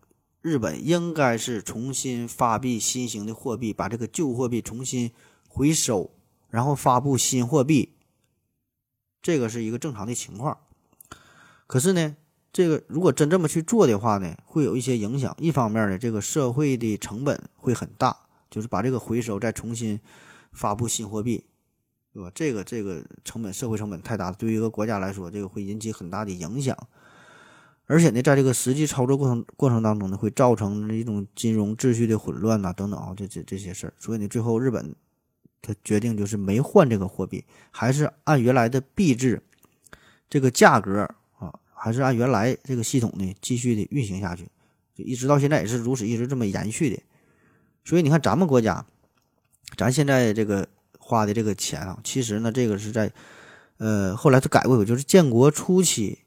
[0.42, 5.10] 日本应该是重新发币新型的货币，把这个旧货币重新
[5.46, 6.10] 回收，
[6.48, 7.94] 然后发布新货币，
[9.20, 10.58] 这个是一个正常的情况。
[11.66, 12.16] 可是呢，
[12.52, 15.36] 这个如果真这么去做的话呢，会有一些影响。
[15.38, 18.16] 一方面呢，这个社会的成本会很大，
[18.50, 20.00] 就是把这个回收再重新
[20.52, 21.44] 发布新货币，
[22.14, 22.32] 对吧？
[22.34, 26.74] 这个这个成本，社会成本太大，对于一个国家来说，这个会引起很大的影响。
[27.90, 33.92] 而且呢，在这个实际操作过程过程当中呢，会造成一种金融秩序的混乱呐，等等啊，这这这些事儿。
[33.98, 34.94] 所以呢，最后日本
[35.60, 39.42] 他决定就是没换这个货币，还是按原来的币制
[40.28, 41.00] 这个价格
[41.40, 44.44] 啊，还是按原来这个系统呢继续的运行下去，
[44.94, 47.02] 就一直到现在也是如此，一直这么延续的。
[47.84, 48.86] 所以你看，咱们国家，
[49.76, 53.10] 咱现在这个花的这个钱啊，其实呢，这个是在
[53.78, 56.20] 呃后来他改过，就是建国初期。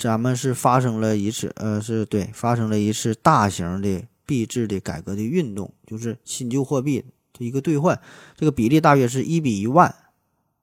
[0.00, 8.00] 咱们是发生了一次，呃，是对，发生了一次大型的币制的改革的运动，就是新旧货币的一个兑换，
[8.34, 9.94] 这个比例大约是一比一万，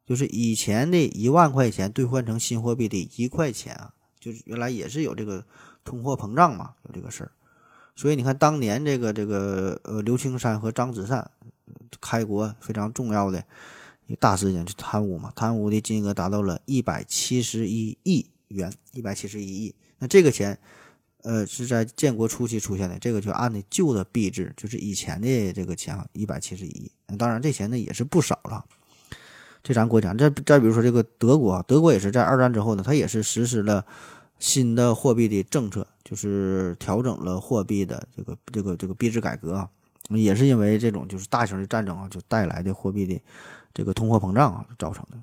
[0.08, 5.46] 就是以前的一万块钱兑换成新货币的一块钱啊，就是原来也是有这个
[5.86, 7.32] 通货膨胀嘛，有这个事儿，
[7.96, 11.30] 所以你看当年这个这个呃刘青山和张子善
[12.02, 13.44] 开国非常重要的
[14.08, 18.26] 一大事件，就贪污嘛，贪污的金额达到了一百七十一亿。
[18.50, 20.58] 元一百七十一亿，那这个钱，
[21.24, 26.92] 呃，是在建国初期出现的，这个就按的旧的币制，就是以前的这个钱啊，一百七十一亿。
[27.18, 28.64] 当然，这钱呢也是不少了。
[29.64, 33.86] 这咱国家，再再比如说这个德国啊，德国也是在二战之后呢，它也是实施了
[34.40, 39.70] 新的货币的政策，就是调整了货币的这个这个这个币制改革啊，
[40.10, 43.20] 也是因为这种就是大型的战争啊，就带来的货币的
[43.74, 45.18] 这个通货膨胀啊造成的。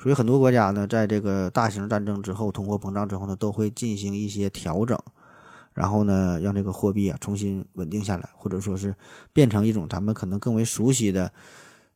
[0.00, 4.98] 所以很多国家呢，在这个大型战争之后、通货膨胀之后呢，都会进行一些调整，
[5.74, 8.94] 然后呢，让这个货币啊重新稳定下来，或者说是
[9.32, 11.32] 变成一种咱们可能更为熟悉的，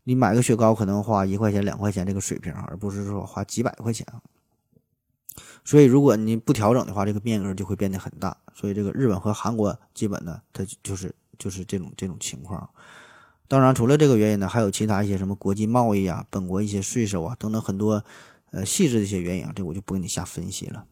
[0.04, 4.04] 你买个雪糕可能花一块钱、两块钱这个水平，而不是说花几百块钱。
[5.64, 8.36] 所以，如果你不调整的话，这个变革就会变得很大。
[8.52, 12.68] 所以，这个日本和韩国基本呢，它就是就是这种这种情况。
[13.52, 18.02] 当然，除了这个原因呢，还有其他一些什么国际贸易啊、本国一些税收啊等等很多
[18.50, 20.86] 呃细致的一些原因啊，这我就不给你瞎分析了。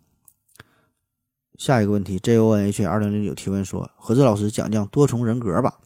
[1.57, 5.79] 下一个问题，J O N H 二零零九提问说：何志老师讲讲多重人格吧。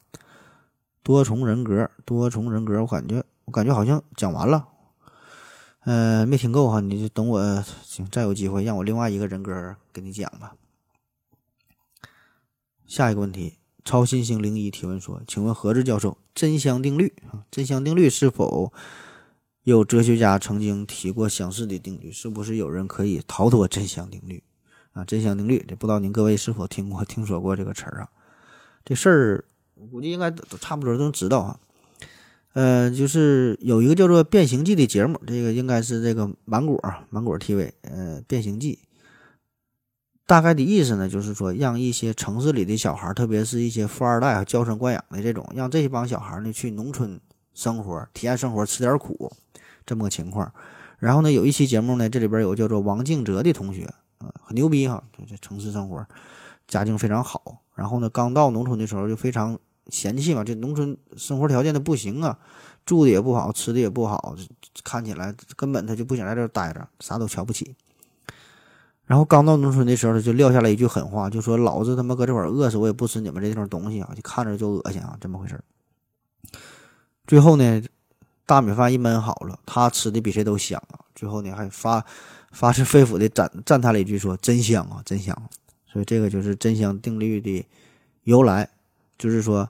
[1.05, 4.67] 多重人格，多重人格，我感觉我感觉好像讲完了。
[5.85, 10.57] 呃，没听够哈，你就等我行，再有机会让我另外一个人格给你讲吧。
[12.85, 17.45] 下一个问题，超新星零一提问说：“请问何志教授，真相定律啊？
[17.51, 18.73] 真相定律是否
[19.63, 22.11] 有哲学家曾经提过相似的定律？
[22.11, 24.43] 是不是有人可以逃脱真相定律
[24.93, 25.05] 啊？
[25.05, 28.09] 真相定律，这不知道您各位是否听过、听说过这个词儿啊？
[28.85, 31.61] 这事儿我估计应该都差不多都知道啊。”
[32.55, 36.81] 呃，就是有一个叫做《变形记》的节目，这个应该是这个芒果
[37.11, 38.79] 芒果 TV，呃，《变形记》
[40.27, 47.21] 大概的意思呢，就是说让一些城市里的小孩，特别是一些富二代啊，娇生惯养的这种，让这帮小孩呢去农村
[47.53, 49.31] 生活，体验生活，吃点苦，
[49.85, 50.53] 这么个情况。
[50.99, 53.85] 然后呢，有一期节目呢，这里边有叫做王敬哲的同学，
[54.19, 56.07] 啊，很牛逼哈，这城市生活，
[56.67, 57.63] 家境非常好。
[57.75, 59.59] 然后呢，刚到农村的时候就非常。
[59.91, 62.39] 嫌弃嘛，这农村生活条件的不行啊，
[62.87, 64.35] 住的也不好，吃的也不好，
[64.83, 67.77] 看起来根本他就不想在这待着，啥都瞧不起。
[69.07, 74.11] 然后刚到农村的时候，就撂下了一句狠话，就说：“老子他妈搁这块饿死，我也不吃你们这地方东西啊！
[74.17, 75.61] 就看着就恶心啊，这么回事
[77.27, 77.83] 最后呢，
[78.47, 81.01] 大米饭一焖好了，他吃的比谁都香啊。
[81.15, 82.05] 最后呢，还发
[82.51, 85.37] 发自肺腑的赞赞叹了一句，说：“真香啊，真香！”
[85.93, 87.67] 所以这个就是真香定律的
[88.23, 88.71] 由来。
[89.17, 89.69] 就是说，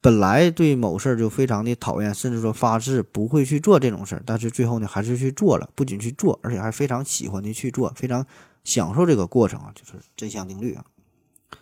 [0.00, 5.68] 本来对某事儿就非常的讨厌，甚至说发誓不会去做这种事儿，但是最后呢，还是去做了。
[5.74, 8.24] 不仅去做，而且还非常喜欢的去做，非常
[8.64, 10.84] 享受这个过程啊，就是真相定律啊。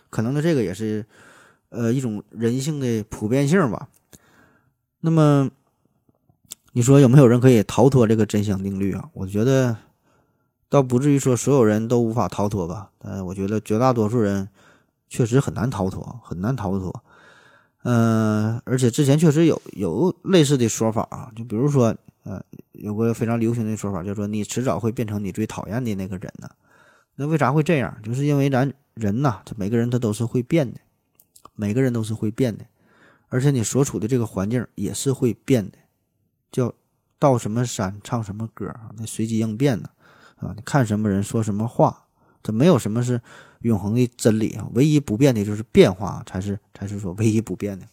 [0.09, 1.05] 可能呢，这个也是
[1.69, 3.89] 呃一种人性的普遍性吧。
[5.01, 5.49] 那么，
[6.71, 9.09] 你说有没有人可以逃脱这个真相定律啊？
[9.13, 9.75] 我觉得
[10.69, 12.91] 倒不至于说所有人都无法逃脱吧。
[12.99, 14.49] 呃，我觉得绝大多数人。
[15.11, 17.03] 确实很难逃脱，很难逃脱。
[17.83, 26.49] 嗯，而且之前确实有有类似的说法啊，就比如说，呃，有个非常流行的说法，叫做你迟早会变成你最讨厌的那个人呢。
[27.15, 27.97] 那为啥会这样？
[28.03, 30.79] 就是因为咱人呐，这每个人他都是会变的，
[31.55, 32.65] 每个人都是会变的，
[33.29, 35.77] 而且你所处的这个环境也是会变的。
[36.51, 36.73] 叫
[37.17, 39.89] 到什么山唱什么歌啊，那随机应变呢，
[40.35, 42.07] 啊，你看什么人说什么话，
[42.43, 43.21] 这没有什么是。
[43.61, 47.85] 永恒的真理啊，唯一不变的就是变化，才是才是说唯一不变的。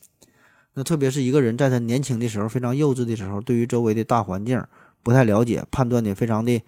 [0.74, 4.62] 那特别是一个人在他年轻的时候，非常幼稚的时候，对于周围的大环境
[5.02, 6.62] 不太了解，判断的非常的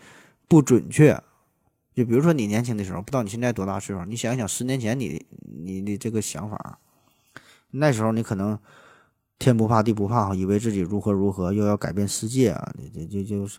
[0.49, 1.20] 不准确。
[1.94, 6.78] 就比如说你年轻的时候，不知道你现在多大岁数，你想一想十年前你你的这个想法，
[7.72, 8.59] 那时候你可能
[9.39, 13.59] 天不怕地不怕，以为自己如何如何，又要改变世界啊，这这就是。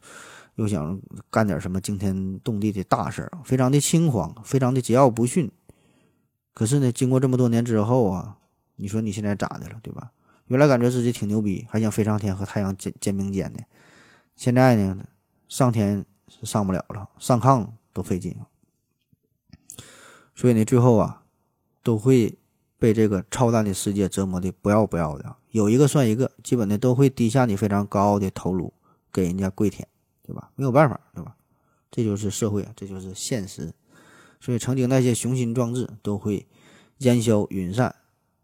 [0.56, 1.00] 又想
[1.30, 5.50] 干点什么惊天动地的大事儿，非常的轻狂，非常的桀骜不驯。
[6.54, 8.40] 可是呢，经过这么多年之后啊，
[8.76, 10.12] 你说你现在咋的了，对吧？
[10.48, 13.64] 原来感觉自己挺牛逼，还想飞上天和太阳肩肩并肩的，
[14.36, 15.06] 现在呢，
[15.48, 18.36] 上天是上不了了，上炕都费劲。
[20.36, 21.24] 所以呢，最后啊，
[21.84, 22.38] 都会
[22.80, 28.74] 被这个超淡的世界折磨的不要不要的，有一个算一个，基本的都会低下你非常高傲的头颅，
[29.14, 29.88] 给人家跪舔。
[30.22, 30.52] 对吧？
[30.56, 31.36] 没有办法，对吧？
[31.90, 33.74] 这就是社会啊，这就是现实。
[34.40, 36.46] 所以，曾经那些雄心壮志都会
[37.00, 37.96] 烟消云散，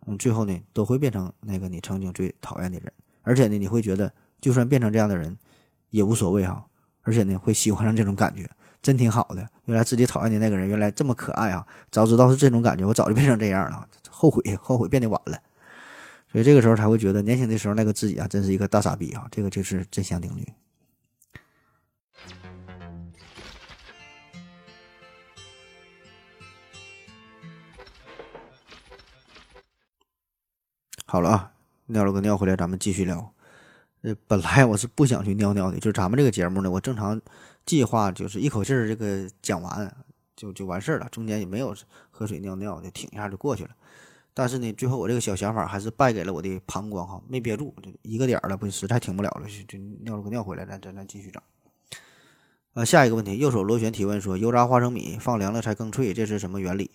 [0.07, 2.91] 嗯，最后呢，都会变成那个你曾经最讨厌的人。
[3.21, 4.11] 而且呢，你会觉得，
[4.41, 5.37] 就算变成这样的人
[5.91, 6.65] 也无所谓哈。
[7.03, 8.49] 而且呢，会喜欢上这种感觉，
[8.81, 9.47] 真挺好的。
[9.65, 11.63] 原来自己讨厌的那个人，原来这么可爱啊！
[11.91, 13.87] 早知道是这种感觉，我早就变成这样了。
[14.25, 15.39] 后悔， 后悔变得晚了。
[16.31, 19.27] 所以这个时候才会觉得，年轻的时候那个自己啊，真是一个大傻逼啊！
[19.31, 20.45] 这个就是真相定律。
[31.05, 31.51] 好了啊，
[31.85, 33.31] 尿了个尿回来，咱们继续聊。
[34.01, 37.21] 呃，本来我是不想去尿尿的，就是咱们这个节目呢，我正常
[37.65, 39.95] 计划就是一口气儿这个讲完
[40.35, 41.73] 就就完事儿了，中间也没有
[42.11, 43.69] 喝水尿尿，就挺一下就过去了。
[44.37, 51.41] 但是呢，最后我这个小想法还是败给了我的膀胱哈，没憋住，就一个点了，不实在挺不了了，就尿了个尿回来，咱咱咱继续整。
[52.73, 56.91] 呃，下一个问题，右手螺旋提问说：油炸花生米放凉了才更脆，这是什么原理？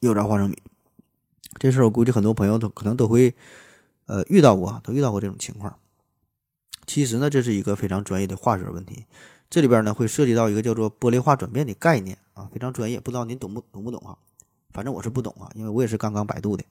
[0.00, 0.58] 油炸花生米。
[1.58, 3.34] 这事我估计很多朋友都可能都会
[4.04, 5.78] 呃遇到过，都遇到过这种情况。
[6.86, 9.06] 其实呢，这是一个非常专业的化学问题，
[9.48, 14.18] 这里边呢会涉及到一个叫做玻璃化转变的概念啊，非常专业，不知道您懂不懂不懂啊？
[14.72, 16.64] 反正我是不懂啊，因为我也是刚刚百度的。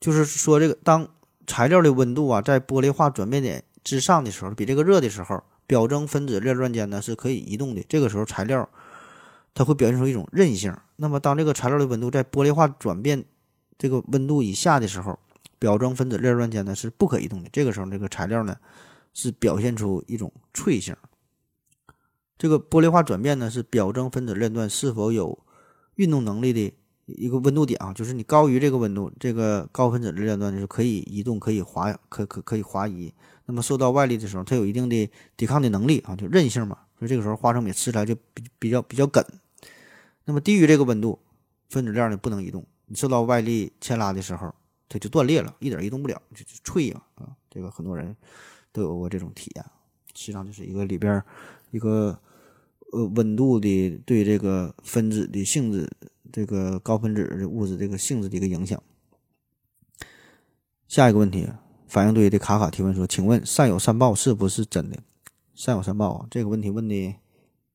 [0.00, 1.08] 就是说，这个当
[1.46, 7.84] 材料的温度啊在玻璃化转变点之上的时候，比这个热的时候，表征分子链段间呢是可以移动的。
[7.88, 8.68] 这个时候材料
[9.54, 10.76] 它会表现出一种韧性。
[10.96, 13.24] 那么当这个材料的温度在玻璃化转变
[13.78, 15.16] 这个温度以下的时候，
[15.60, 17.48] 表征分子链段间呢是不可移动的。
[17.52, 18.56] 这个时候这个材料呢
[19.14, 20.96] 是表现出一种脆性。
[22.36, 25.38] 这个玻璃化转变呢是表征分子链段是否有
[25.94, 26.74] 运动能力的。
[27.16, 33.12] 一个温度点啊，就是你高于这个温度，这个高分子的链段就是可以移动、可以滑、可可可以滑移。
[33.46, 36.78] 那么受到外力的时候，它有一定的抵抗的能力啊，就韧性嘛。
[36.98, 39.24] 所以这个时候花生米吃起来就比比较比较梗。
[40.24, 41.18] 那么低于这个温度，
[41.68, 44.54] 分子链呢不能移动，你受到外力牵拉的时候，
[44.88, 47.28] 它就断裂了，一点移动不了，就就脆嘛啊。
[47.50, 48.16] 这个很多人
[48.70, 49.64] 都有过这种体验，
[50.14, 51.22] 实际上就是一个里边
[51.72, 52.16] 一个
[52.92, 55.90] 呃温度的对这个分子的性质。
[56.30, 58.80] 这个高分子的物质这个性质的一个影响。
[60.86, 61.48] 下一个问题，
[61.88, 64.98] 反应堆的卡卡提问说：“请问善有善报是不是真的？
[65.54, 66.26] 善有善报啊？
[66.30, 67.14] 这个问题问的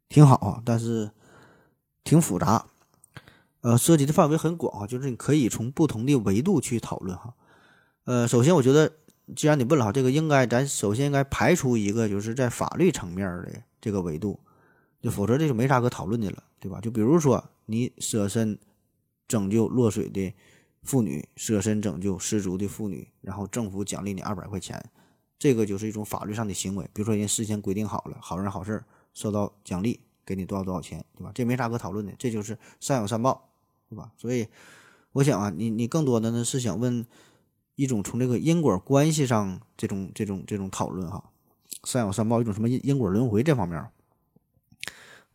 [0.07, 1.09] 挺好啊，但是
[2.03, 2.67] 挺复杂，
[3.61, 7.33] 呃，涉及的范围很广啊，就是你可以从不同的维度去讨论哈。
[8.05, 8.91] 呃，首先我觉得，
[9.35, 14.39] 既然你问了哈，这个应该咱首先应该排除一个就是在法律层面的这个维度，
[15.01, 16.79] 就否则这就没啥可讨论的了，对吧？
[16.81, 17.43] 就比如说。
[17.67, 18.57] 你舍身
[19.27, 20.33] 拯救落水的
[20.81, 24.89] 妇女，舍身拯救失足的妇女，然后政府奖励你二百块钱，
[25.37, 26.89] 这个就是一种法律上的行为。
[26.93, 31.31] 比如说，人事先规定好了，好人好事受到奖励，给你多少多少钱，对吧？
[31.35, 33.49] 这没啥可讨论的，这就是善有善报，
[33.89, 34.11] 对吧？
[34.17, 34.47] 所以，
[35.11, 37.05] 我想啊，你你更多的呢是想问
[37.75, 41.31] 一种从这个因果关系上这种这种这种讨论哈，
[41.83, 43.85] 善有善报一种什么因因果轮回这方面。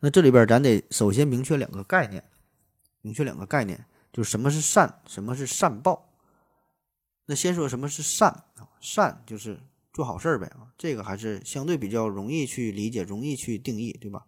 [0.04, 2.24] 那这里边咱得首先明确两个概念，
[3.02, 6.12] 明确两个概念，就是什么是善，什么是善报。
[7.26, 8.66] 那先说什么是善啊？
[8.80, 9.60] 善就是
[9.92, 14.26] 做好事儿呗啊，这个还是相对比较容易去理解，容易去定义，对吧？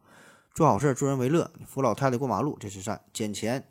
[0.54, 3.68] 做好事儿，助人为乐，扶老太太过马路，这是善；捡钱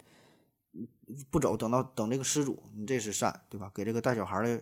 [1.32, 3.72] 不走，等到等这个失主，你这是善，对吧？
[3.74, 4.62] 给这个带小孩的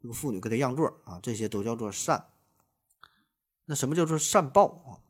[0.00, 2.26] 这个妇女给他让座啊，这些都叫做善。
[3.64, 5.02] 那什么叫做善报啊？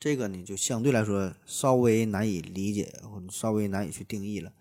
[0.00, 4.52] 这个呢，就相对来说稍微难以理解，或者稍微难以去定义了。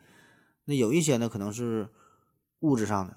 [0.65, 1.88] 那有一些呢，可能是
[2.61, 3.15] 物质上的，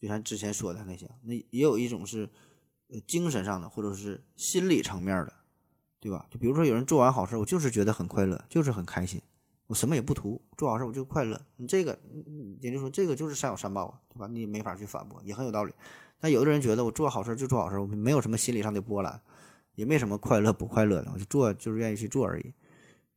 [0.00, 2.30] 就像之前说的那些；那也有一种是
[3.06, 5.32] 精神上的，或者是心理层面的，
[6.00, 6.26] 对吧？
[6.30, 9.20] 就比如说有人做完好事，我就是觉得很快乐，就是很开心，
[9.66, 11.38] 我什么也不图，做好事我就快乐。
[11.56, 11.98] 你这个，
[12.60, 14.26] 也就是说这个就是善有善报啊，对吧？
[14.26, 15.74] 你没法去反驳，也很有道理。
[16.18, 19.20] 但有的人觉得我做好事就做好事，我没有什么心理上的波澜。
[19.74, 22.52] 也没什么快乐不快乐的，我就做就是愿意去做而已。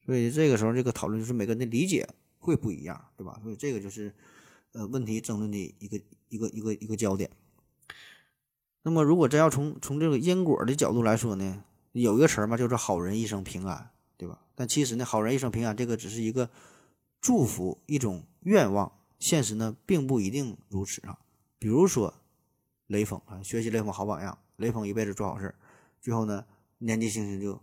[0.05, 3.39] 所以这个时候这个讨论就是每个人的理解会不一样，对吧？
[3.41, 4.13] 所以这个就是
[4.73, 5.99] 呃问题争论的一个
[6.29, 7.29] 一个一个一个焦点。
[8.83, 14.39] 那么如果真要从从这个因果的角度来说呢，有一个词儿嘛，叫做“好人一生平安”，对吧？
[14.53, 16.49] 但其实呢，“好人一生平安”这个只是一个
[17.19, 18.91] 祝福，一种愿望。
[19.17, 21.17] 现实呢，并不一定如此啊。
[21.57, 22.13] 比如说
[22.85, 25.55] 雷锋啊，学习雷锋好榜样，雷锋一辈子做好事儿。
[26.05, 26.45] 最后呢，
[26.77, 27.59] 年纪轻轻就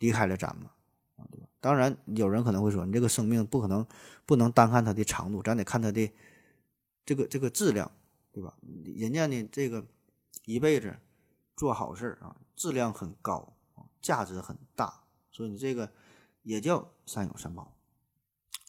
[0.00, 0.66] 离开了咱们，
[1.14, 1.46] 啊，对吧？
[1.60, 3.86] 当然，有人可能会说，你这个生命不可能
[4.26, 6.10] 不能单看它的长度，咱得看它的
[7.06, 7.88] 这个这个质量，
[8.32, 8.58] 对吧？
[8.96, 9.86] 人家呢，这个
[10.44, 10.98] 一辈子
[11.54, 13.56] 做好事啊，质量很高，
[14.02, 15.92] 价值很大，所以你这个
[16.42, 17.76] 也叫善有善报。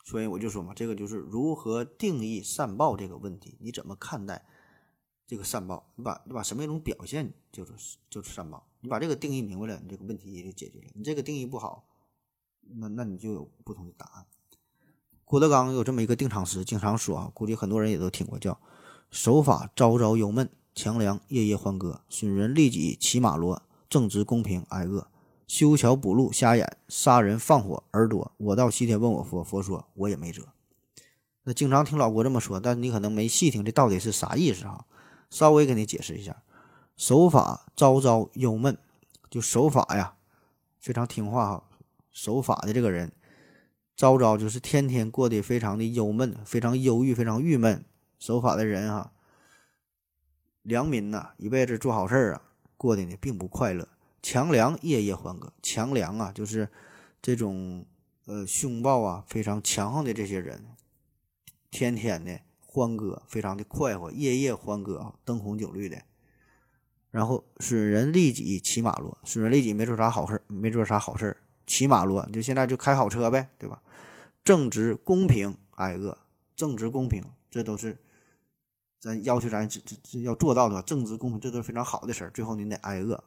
[0.05, 4.45] 所以我就说嘛，这个就是如何定义善报这个问题，你怎么看待
[5.29, 5.85] 这个善报？
[5.95, 7.71] 你把你把什么一种表现就是
[8.09, 8.65] 就是善报？
[8.81, 10.85] 你把这个定义明白了，你这个问题也就解决了。
[10.95, 11.85] 你这个定义不好，
[12.79, 14.25] 那那你就有不同的答案。
[15.23, 18.59] 郭德纲有这么一个定场诗，经常说啊，估计很多人也都听过，叫
[19.11, 25.11] “守法朝朝忧闷，强梁夜夜欢歌，损人利己骑马骡，正直公平挨饿，
[25.45, 28.31] 修桥补路瞎眼，杀人放火耳朵。
[28.37, 30.47] 我到西天问我佛，佛说我也没辙。”
[31.45, 34.87] 那经常听老郭这么说，但你可能没细听，这到底是啥意思啊？
[35.29, 36.43] 稍微给你解释一下。
[36.97, 38.77] 守法朝朝忧闷，
[39.29, 40.15] 就守法呀，
[40.79, 41.63] 非常听话哈。
[42.11, 43.13] 守法的这个人，
[43.95, 47.85] 朝朝就是天天过得非常的忧闷，非常忧郁，非常郁闷。
[48.19, 49.13] 守法的人哈，
[50.63, 52.41] 良民呐，一辈子做好事儿啊，
[52.75, 53.87] 过得呢并不快乐。
[54.21, 56.67] 强梁夜夜欢歌，强梁啊，就是
[57.21, 57.85] 这种
[58.25, 60.65] 呃凶暴啊，非常强横的这些人，
[61.71, 62.41] 天天的
[62.71, 65.97] 欢歌，非常的快活，夜夜欢歌啊，灯红酒绿的。
[67.09, 73.81] 然后损人利己骑马落，损人利己没做啥好事没做啥好事骑马落就现在就开好车呗，对吧？
[74.43, 76.15] 正直公平挨饿，
[76.55, 77.97] 正直公平，这都是
[78.99, 82.29] 咱要求咱这这要做到的，正直公平，这都是非常好的事儿。
[82.29, 83.23] 最后你得挨饿，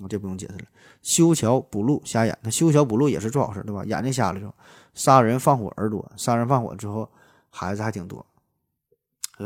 [0.00, 0.64] 我这不用解释了。
[1.02, 3.84] 修桥补路瞎眼，他修桥补路也是做好事，对吧？
[3.84, 4.54] 眼睛瞎了之后，
[4.94, 7.10] 杀人放火耳朵，杀人放火之后
[7.50, 8.24] 孩子还挺多，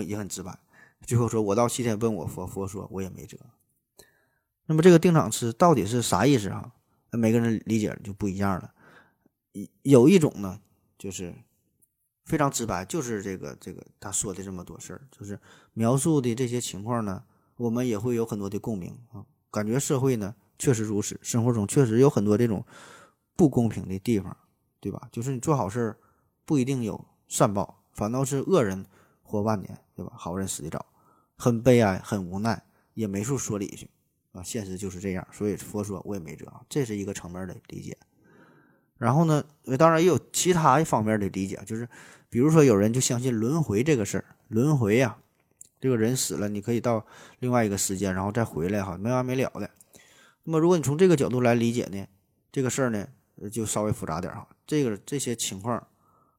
[0.06, 0.58] 也很直白。
[1.06, 3.38] 最后说我到西天问我佛，佛说我也没辙。
[4.66, 6.72] 那么这个定场诗到底是啥意思啊？
[7.10, 8.72] 每个人理解就不一样了。
[9.82, 10.60] 有一种呢，
[10.96, 11.34] 就是
[12.24, 15.40] 非常直白，就是这个这个他说的这么多事儿，就是
[15.72, 17.24] 描述的这些情况呢，
[17.56, 19.26] 我们也会有很多的共鸣啊。
[19.50, 22.64] 感觉社会呢确实如此，生活中确实有很多这种
[23.34, 24.36] 不公平的地方，
[24.78, 25.08] 对吧？
[25.10, 25.98] 就是你做好事儿
[26.44, 28.86] 不一定有善报，反倒是恶人
[29.30, 30.12] 活万年，对吧？
[30.16, 30.84] 好人死得早，
[31.36, 32.62] 很悲哀，很无奈，
[32.94, 33.88] 也没处说理去。
[34.32, 37.96] 啊，现实就是这样，所以佛说我也没辙，这是一个层面的理解。
[38.96, 39.44] 然后呢，
[39.78, 41.88] 当然也有其他一方面的理解，就是
[42.28, 45.18] 比如说有人就相信轮回这个事儿，轮回呀，
[45.80, 47.06] 这个人死了，你可以到
[47.38, 49.70] 另外一个时间，然后再回来哈，没完没了的。
[50.44, 52.06] 那么如果你从这个角度来理解呢，
[52.52, 53.08] 这个事儿呢
[53.50, 54.46] 就稍微复杂点哈。
[54.66, 55.88] 这个这些情况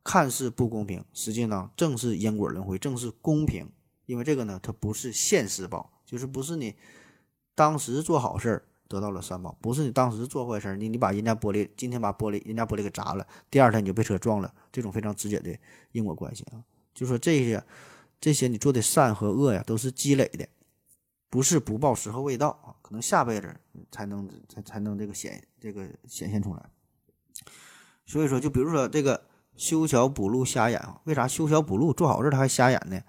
[0.03, 3.69] 看似不公平，实际上正是因果轮回，正是公平，
[4.05, 6.75] 因为这个呢它不是现世报，就是不是你。
[7.53, 15.55] 当时做好事儿得到了善报，不是你当时做坏事儿，你你把人家玻璃今天把玻璃人家玻璃给砸了，第二天你就被车撞了，这种非常直接的
[15.91, 17.63] 因果关系啊，就说这些
[18.21, 20.47] 这些你做的善和恶呀，都是积累的，
[21.29, 23.53] 不是不报时候未到啊，可能下辈子
[23.91, 26.69] 才能才才能这个显这个显现出来。
[28.05, 29.21] 所以说，就比如说这个
[29.61, 32.99] 修桥补路瞎眼啊，为啥修桥补路做好事他还瞎眼呢？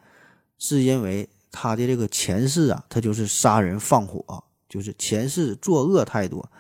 [0.59, 1.31] 是因为。
[1.55, 6.51] 他的这个前世啊，他就是杀人放火，就是前世作恶太多，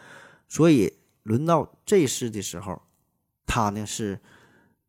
[0.46, 2.82] 所以轮到这世的时候，
[3.46, 4.20] 他呢是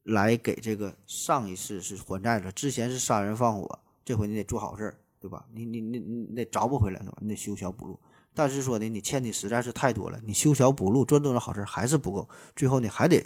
[0.04, 2.51] 来给这个上一世是还债的。
[2.51, 5.45] 之前是杀人放火，这回你得做好事，对吧？
[5.54, 7.18] 你你你你得找不回来，是吧？
[7.22, 7.97] 你得修桥补路。
[8.34, 12.28] 但是说的你欠的实在是太多了，你修桥补路做多少好事还是不够，
[12.58, 13.26] 最后你还得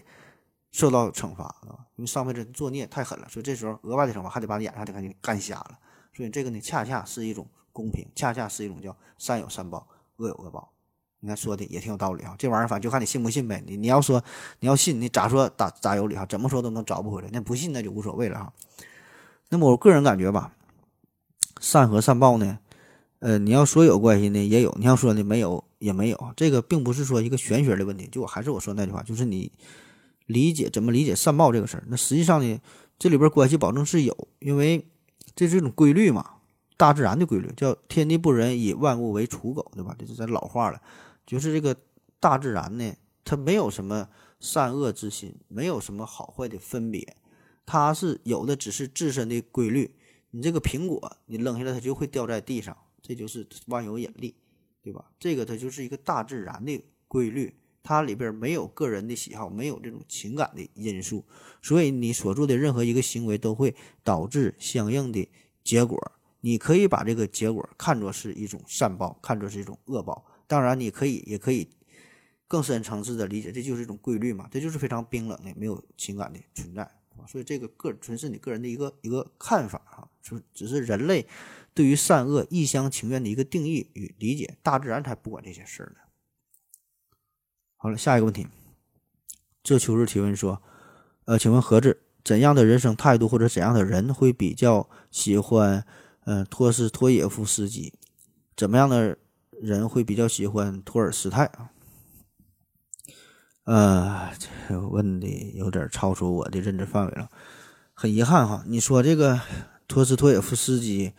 [0.72, 5.80] 受到惩罚，啊，因为上辈子作孽太狠了，所以这时候额外的惩罚还得把你眼上得给你干瞎了。
[6.14, 9.88] 所以这个呢，恰恰是一种公平，恰恰是一种叫善有善报，
[10.18, 10.72] 恶有恶报。
[11.20, 12.36] 你看说的也挺有道理啊。
[12.38, 13.64] 这玩意儿反正就看你信不信呗。
[13.66, 14.24] 你你要说
[14.60, 16.26] 你要信，你咋说咋咋有理哈？
[16.28, 17.30] 怎么说都能找不回来。
[17.32, 18.54] 那不信那就无所谓了哈。
[19.50, 20.54] 那么我个人感觉吧，
[21.60, 22.60] 善和善报呢，
[23.20, 26.34] 呃，你要说有关系呢也有，你要说呢没有也没有。
[26.36, 28.08] 这个并不是说一个玄学的问题。
[28.12, 29.52] 就我还是我说那句话，就是你
[30.28, 31.84] 理解怎么理解善报这个事儿。
[31.88, 32.62] 那实际上呢，
[33.00, 34.88] 这里边关系保证是有，因为。
[35.36, 36.38] 这是一种规律嘛，
[36.78, 39.96] 大自然的规律，叫天地不仁，以万物为刍狗，对吧？
[40.00, 40.82] 这是咱老话了，
[41.28, 41.78] 就是这个
[42.20, 42.92] 大自然呢，
[43.24, 44.10] 它没有什么
[44.40, 47.16] 善恶之心，没有什么好坏的分别，
[47.68, 49.94] 它是有的，只是自身的规律。
[50.32, 54.34] 你这个苹果，你扔下来它就会掉在地上，这就是万有引力，
[54.82, 55.06] 对吧？
[55.20, 57.54] 这个它就是一个大自然的规律。
[57.88, 61.24] 它里边没有个人的喜好，没有这种情感的因素，
[61.62, 63.74] 所以你所做的任何一个行为都会
[64.04, 65.30] 导致相应的
[65.64, 66.12] 结果。
[66.42, 70.26] 你可以把这个结果看作是一种善报，看作是一种恶报。
[70.48, 71.70] 当然，你可以也可以
[72.46, 76.92] 更深层次的理解，这就是一种规律嘛，这就是非常冰冷的、没有情感的存在。
[77.26, 81.26] 所以这个个纯是你个人的一个一个看法啊，就只是人类
[81.74, 86.07] 对于善恶一厢情愿的一个定义与理解，大自然才不管这些事儿呢。
[87.88, 88.46] 好了，下一个问题。
[89.64, 90.62] 这秋日提问说
[91.24, 95.86] ：“呃，请问何子，怎样的人生态度或者怎样的人会比较喜欢，
[96.26, 97.94] 嗯，托斯托耶夫斯基？
[98.58, 99.18] 怎么样的
[99.52, 101.70] 人会比较喜欢托尔斯泰啊？”
[103.64, 104.32] 呃，
[104.68, 107.30] 这问的有点超出我的认知范围了，
[107.94, 108.66] 很遗憾哈。
[108.68, 109.40] 你说这个
[109.88, 111.14] 托斯托耶夫斯基，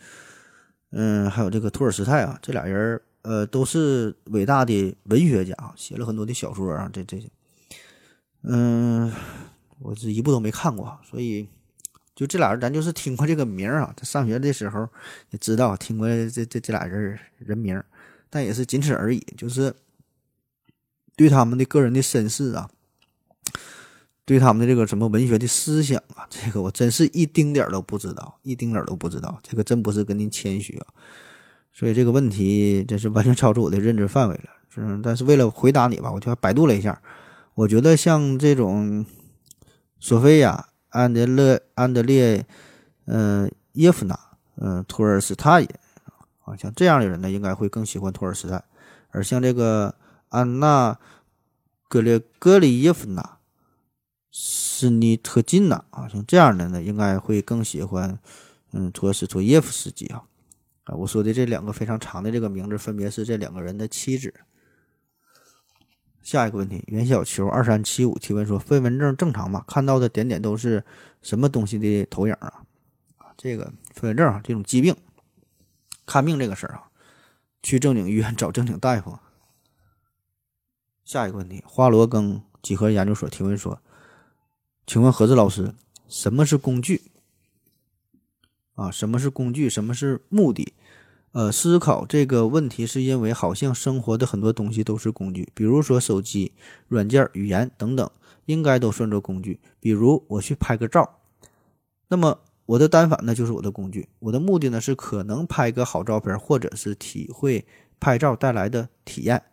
[0.91, 3.01] 嗯，还有这个托尔斯泰啊，这俩人。
[3.21, 7.29] 呃，都是伟大的文学家写了很多的小说啊，这这些，
[8.43, 9.11] 嗯，
[9.79, 11.47] 我这一部都没看过，所以
[12.15, 14.87] 就这俩人，咱就是听过这个名啊，在上学的时候
[15.31, 17.83] 也知道听过这这这俩人人名，
[18.29, 19.75] 但也是仅此而已，就是
[21.15, 22.69] 对他们的个人的身世啊，
[24.23, 30.87] 对他们的这个什么文学的思想啊，这个我真是一丁点儿都不知道，一丁点儿都不知道，这个真不是跟您谦虚啊。
[31.79, 34.99] 所以这个问题真是完全 超出我的认知范围了，是。
[35.01, 37.01] 但是为了回答你吧，我就百度了一下。
[37.55, 39.05] 我觉得像这种
[39.97, 42.45] 索菲亚、安德勒、安德烈、
[43.05, 44.19] 嗯，叶夫娜，
[44.57, 45.67] 嗯，托尔斯泰也，
[46.43, 48.61] 啊，像这样的人呢，应该会更喜欢托尔斯泰，
[49.11, 49.95] 而像这个
[50.27, 50.93] 安娜·
[51.87, 53.37] 格列格里耶夫娜、
[54.33, 58.19] 斯尼特金娜啊，像这样的呢，应该会更喜欢，
[58.73, 60.23] 嗯，托斯托耶夫斯基啊，
[60.95, 64.33] 我说的这两个非常长的这个名字，分别是这两个人的妻子。
[66.21, 69.63] 下一个问题，袁小球二三七五提问说：飞蚊症正常吗？
[69.67, 70.83] 看到的点点都是
[71.21, 72.63] 什么东西的投影啊？
[73.35, 74.95] 这个飞蚊症啊，这种疾病，
[76.05, 76.89] 看病这个事儿啊，
[77.63, 79.17] 去正经医院找正经大夫。
[81.03, 83.81] 下一个问题，花罗庚几何研究所提问说：
[84.85, 85.73] 请问何子老师，
[86.07, 87.08] 什么是工具？
[88.79, 89.69] 啊，什么是工具？
[89.69, 90.73] 什么是目的？
[91.33, 96.53] 呃，思考这个问题是因为好像生活的很多东西都是工具，比如说手机、
[96.87, 98.09] 软件、语言等等，
[98.45, 99.59] 应该都算作工具。
[99.81, 101.19] 比如我去拍个照，
[102.07, 107.65] 那么我的单反呢就是我的工具，我的目的呢是可能拍个好照片，或者是体会
[107.99, 109.43] 拍照带来的体验。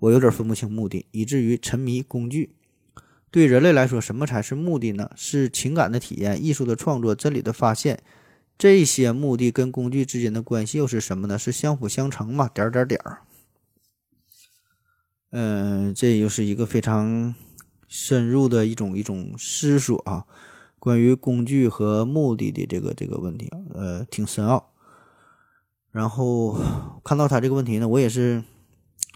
[0.00, 2.56] 我有点分不清目的，以至于沉迷工具。
[3.30, 5.08] 对人类来说，什么才是目的呢？
[5.14, 8.02] 是情感的体验、艺术的创作、真理的发现。
[8.62, 11.36] 这些目的跟工具之间的关系又是什么呢？
[11.36, 12.48] 是相辅相成嘛？
[12.48, 13.22] 点点点儿。
[15.30, 17.34] 嗯，这又是一个非常
[17.88, 20.26] 深入的一种一种思索啊，
[20.78, 24.72] 关于工具和目的的这个这个问题，呃，挺深奥。
[25.90, 26.56] 然后
[27.02, 28.44] 看到他这个问题呢，我也是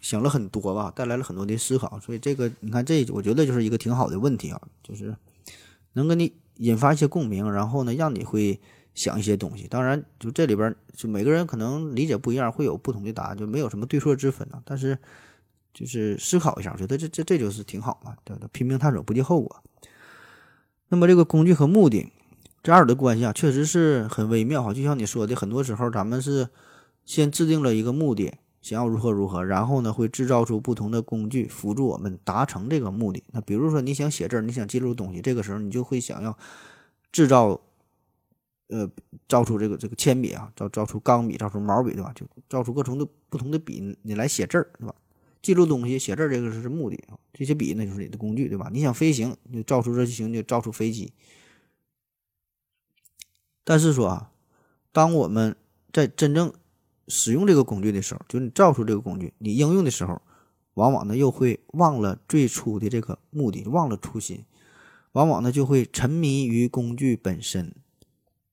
[0.03, 2.01] 想了很多吧，带来了很多的思考。
[2.01, 5.15] 所以这个你看，这我觉得就是一个挺好的问题啊，就是
[5.93, 8.61] 能跟你引发一些共鸣，然后呢，让你会。
[8.97, 14.59] 想一些东西，当然，就这里边就每个人可能理解不一样，会有不同的答案，就没有什么对错之分呢。
[14.65, 14.99] 但是，
[15.75, 18.49] 就是思考一下，我觉得这这这就是挺好嘛，对吧？
[18.53, 19.63] 拼命探索，不计后果。
[20.89, 22.11] 那么，这个工具和目的
[22.63, 24.73] 这二的关系啊，确实是很微妙哈。
[24.73, 26.49] 就像你说的，很多时候咱们是
[27.05, 28.33] 先制定了一个目的，
[28.63, 33.23] 想要如何如何，然后呢，会制造出不同的工具辅助我们达成这个目的。
[33.33, 36.39] 那比如说，你想写字，你想记录东西，这个时候你就会想要
[37.13, 37.61] 制造。
[38.69, 38.91] 呃，
[39.29, 42.13] 造出这个这个铅笔啊，造造出钢笔，造出毛笔，对吧？
[42.15, 44.95] 就造出各种的不同的笔，你来写字儿，对吧？
[45.41, 47.17] 记录东西，写字儿，这个是目的啊。
[47.33, 48.69] 这些笔那就是你的工具，对吧？
[48.73, 51.13] 你想飞行，就造出热气球，就造出飞机。
[53.63, 54.33] 但是说啊，
[54.91, 55.55] 当我们
[55.93, 56.53] 在真正
[57.07, 60.21] 使用这个工具的时候，就是你造出这个工具，你应用的时候，
[60.75, 64.45] 往往呢又会忘了最初的这个目的，忘了初心，
[65.13, 67.73] 往往呢就会沉迷于工具本身。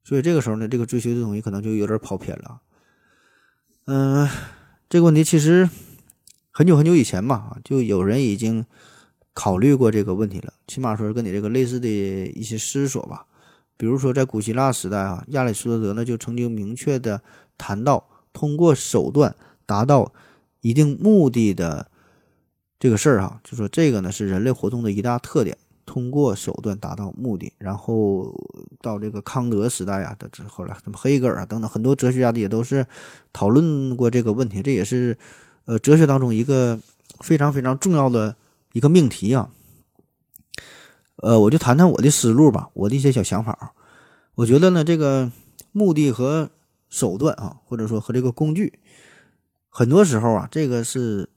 [0.03, 2.61] 所以这个时候呢，这个追求的东西可能就有点跑偏了。
[3.85, 4.29] 嗯，
[4.89, 5.69] 这个问题其实
[6.51, 8.65] 很久很久以前嘛，就有人已经
[9.33, 10.53] 考虑过这个问题了。
[10.67, 13.25] 起码说是跟你这个类似的一些思索吧。
[13.75, 17.21] 比如说在古希腊时代啊，亚里士多德呢就曾经明确的
[17.57, 19.35] 谈到，通过手段
[19.65, 20.13] 达到
[20.61, 21.89] 一定目的的
[22.79, 25.57] 这个事儿哈，就说这个呢是人类活动的一大特点。
[25.93, 28.33] 通过手段达到目的，然后
[28.81, 32.87] 到这个康德时代啊，的之后来什么黑格尔啊等等，很多哲学家的也都是
[33.31, 35.15] 讨论过这个问题，这也是
[35.65, 36.79] 呃哲学当中一个
[37.19, 38.35] 非常非常重要的
[38.71, 39.51] 一个命题啊。
[41.17, 43.75] 呃，我就谈谈我的思路吧，我的一些小想法。
[44.33, 45.31] 我觉得呢，这个
[45.71, 46.49] 目的和
[46.89, 48.79] 手段啊，或者说和这个工具，
[49.69, 51.29] 很多时候啊，这个是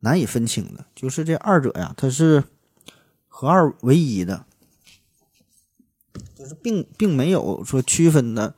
[0.00, 2.42] 难以分清的，就是这二者呀，它是。
[3.40, 4.44] 合二为一的，
[6.34, 8.54] 就是并并没有说区分的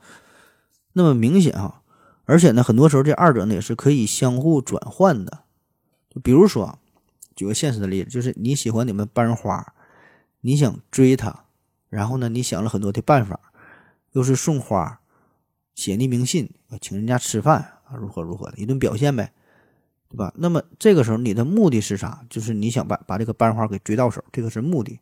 [0.91, 1.81] 那么明显哈，
[2.25, 5.45] 而且呢，很多时候这二者呢也是可以相互转换的。
[6.09, 6.77] 就比如说，
[7.33, 9.73] 举个现实的例子，就是你喜欢你们班花，
[10.41, 11.45] 你想追她，
[11.87, 13.39] 然后呢，你想了很多的办法，
[14.11, 14.99] 又是送花、
[15.73, 16.49] 写匿名信、
[16.81, 19.31] 请人家吃饭啊，如何如何的一顿表现呗。
[20.13, 20.31] 对吧？
[20.35, 22.23] 那么这个时候你的目的是啥？
[22.29, 24.99] 就是你想把把这个班花给追到手，这个是目的。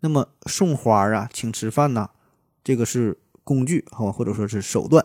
[0.00, 2.08] 那么送花啊，请吃饭呐，
[2.64, 5.04] 这个是工具，好吧，或者说是手段。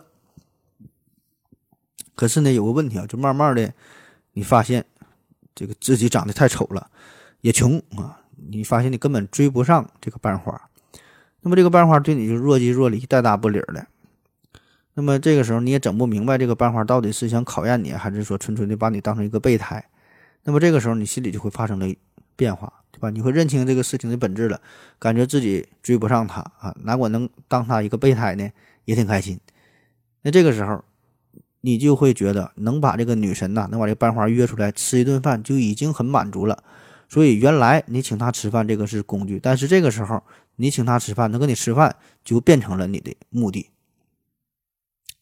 [2.16, 3.74] 可是呢，有个问题啊，就慢慢的，
[4.32, 4.86] 你发现
[5.54, 6.90] 这个自己长得太丑了，
[7.42, 10.70] 也穷啊，你发现你根本追不上这个班花。
[11.42, 13.86] 那么这个班花对你就若即若离，带搭不理的。
[14.94, 19.84] 那么这个时候你也整不明白，这个班花到底是想考验你，还是说纯纯的把你当成一个备胎？
[20.44, 21.88] 那么这个时候你心里就会发生了
[22.36, 23.10] 变化，对吧？
[23.10, 24.60] 你会认清这个事情的本质了，
[25.00, 28.50] 感觉自己追不上他啊，哪管能当他一个备胎呢，
[28.86, 29.40] 也挺开心。
[30.24, 30.84] 那这个时候
[31.62, 36.64] 你就会觉得能把这个女神呐，能把这个班花约出来吃一顿饭就已经很满足了。
[37.08, 40.22] 所以原来你请她吃饭这个是工具，但是这个时候
[40.56, 43.70] 你请她吃饭，能跟你吃饭就变成了你的目的。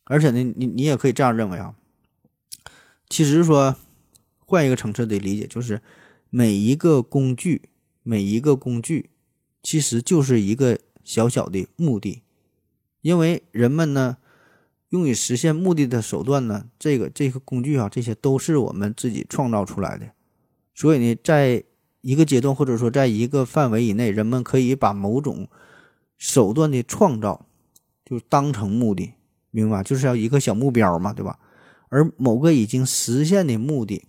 [0.09, 1.75] 而且呢，你你也可以这样认为啊，
[3.07, 3.75] 其实说
[4.39, 5.83] 换一个层次的理解，就是
[6.31, 7.69] 每一个工具，
[8.01, 9.11] 每一个工具
[9.61, 12.23] 其实就是一个小小的目的，
[13.01, 14.17] 因为人们呢
[14.89, 20.09] 用于实现目的的手段呢，这个这个工具啊，这些都是我们自己创造出来的，
[20.73, 21.63] 所以呢，在
[22.01, 25.47] 一个阶段或者说在一个范围以内，人们可以把某种
[26.17, 27.45] 手段的创造
[28.03, 29.13] 就当成目的。
[29.51, 31.39] 明白，就是要一个小目标嘛，对吧？
[31.89, 34.05] 而某个已经实现的目的，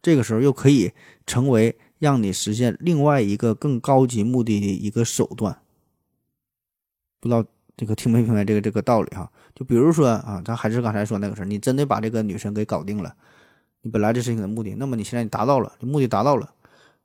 [0.00, 0.92] 这个时候又可以
[1.26, 5.58] 成为让你实现另外一个更高级目的的一个手段。
[7.20, 7.44] 不知道
[7.76, 9.28] 这个听没明白这个这个道理哈？
[9.56, 13.16] 就比如说啊，咱还是刚才说那个事儿，你真的把这个女生给搞定了，
[13.82, 16.54] 你本来这事情的目的，那么你现在你达到了，目的达到了，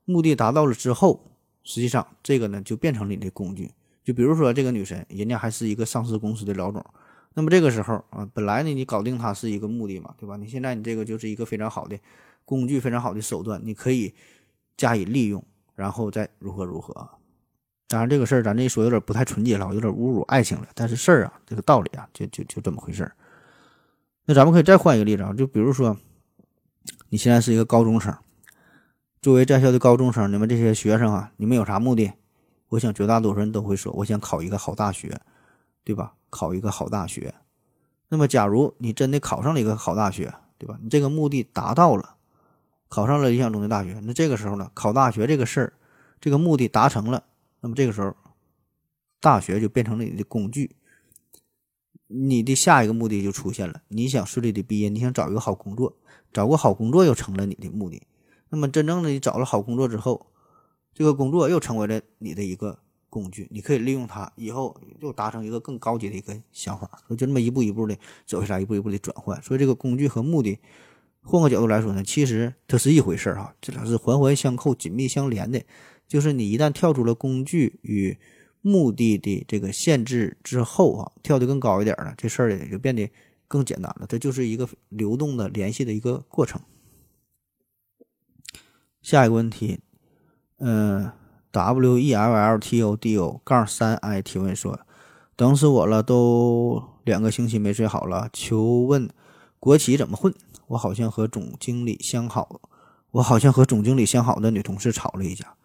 [0.05, 1.25] 目的达到了之后，
[1.63, 3.71] 实际上这个呢就变成了你的工具。
[4.03, 6.85] 就比如说这个女生，人家还是一个上市公司的老总。
[7.35, 10.35] 那么这个时候啊，本来呢你搞定它是一个目的嘛，对吧？
[10.35, 11.97] 你现在你这个就是一个非常好的
[12.43, 14.13] 工具，非常好的手段，你可以
[14.75, 15.43] 加以利用，
[15.75, 17.09] 然后再如何如何。
[17.87, 20.67] 当然这个事儿咱这一说有点不太纯洁了，有点侮辱爱情了。
[20.75, 23.15] 但是事儿啊，这个道理啊，就就就这么回事儿。
[24.25, 25.97] 那咱们可以再换一个例子啊，就比如说
[27.09, 28.15] 你现在是一个高中生，
[29.21, 32.11] 作为在校的高中生，你们这些学生啊，你们有啥目的？
[32.69, 35.19] 我想绝大多数人都会说，我想考一个好大学，
[35.89, 36.13] 对吧？
[36.29, 37.33] 考一个好大学，
[38.09, 40.77] 那么假如你真的考上了一个好大学，对吧？
[40.83, 42.15] 你这个目的达到了，
[42.87, 45.73] 考上了理想中的大学，那这个时候呢，考大学这个事儿，
[46.21, 47.23] 这个目的达成了，
[47.61, 48.15] 那么这个时候，
[49.19, 50.75] 大学就变成了你的工具，
[52.05, 55.97] 你的下一个目的就出现了，你想顺利的毕业，你想找一个好工作，
[56.31, 58.03] 找个好工作又成了你的目的，
[58.49, 60.27] 那么真正的你找了好工作之后，
[60.93, 62.77] 这个工作又成为了你的一个。
[63.09, 69.41] 工具，你可以利用它，以后又达成一个更高级的一个想法，所以就这么一步一步的走下来，一步一步的转换。
[69.41, 70.59] 所以这个工具和目的，
[71.21, 75.61] 换个角度来说呢，其实它是一回事儿哈，这俩是环环相扣、紧密相连的。
[76.07, 78.17] 就是你一旦跳出了工具与
[78.61, 83.09] 目的的这个限制之后啊，跳得更高一点了，这事儿也就变得
[83.47, 84.05] 更简单了。
[84.07, 86.61] 这就是一个流动的联系的一个过程。
[89.01, 89.79] 下一个问题，
[90.57, 91.11] 嗯。
[91.51, 94.79] W E L L T O D O 杠三 I 提问说
[95.35, 98.29] ：“等死我了，都两个星期没睡好了。
[98.31, 99.09] 求问
[99.59, 100.33] 国企怎么混？
[100.67, 102.61] 我好像和总经理相好，
[103.11, 105.55] 我好像和总经理相好的女同事吵了一架。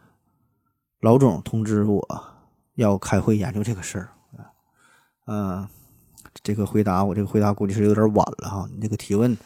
[1.01, 2.24] 老总通知我
[2.77, 4.09] 要开会研究这个事儿。
[5.27, 5.69] 嗯，
[6.43, 8.69] 这个回答我这个回答估计是有点晚了哈。
[8.74, 9.36] 你这个提问。”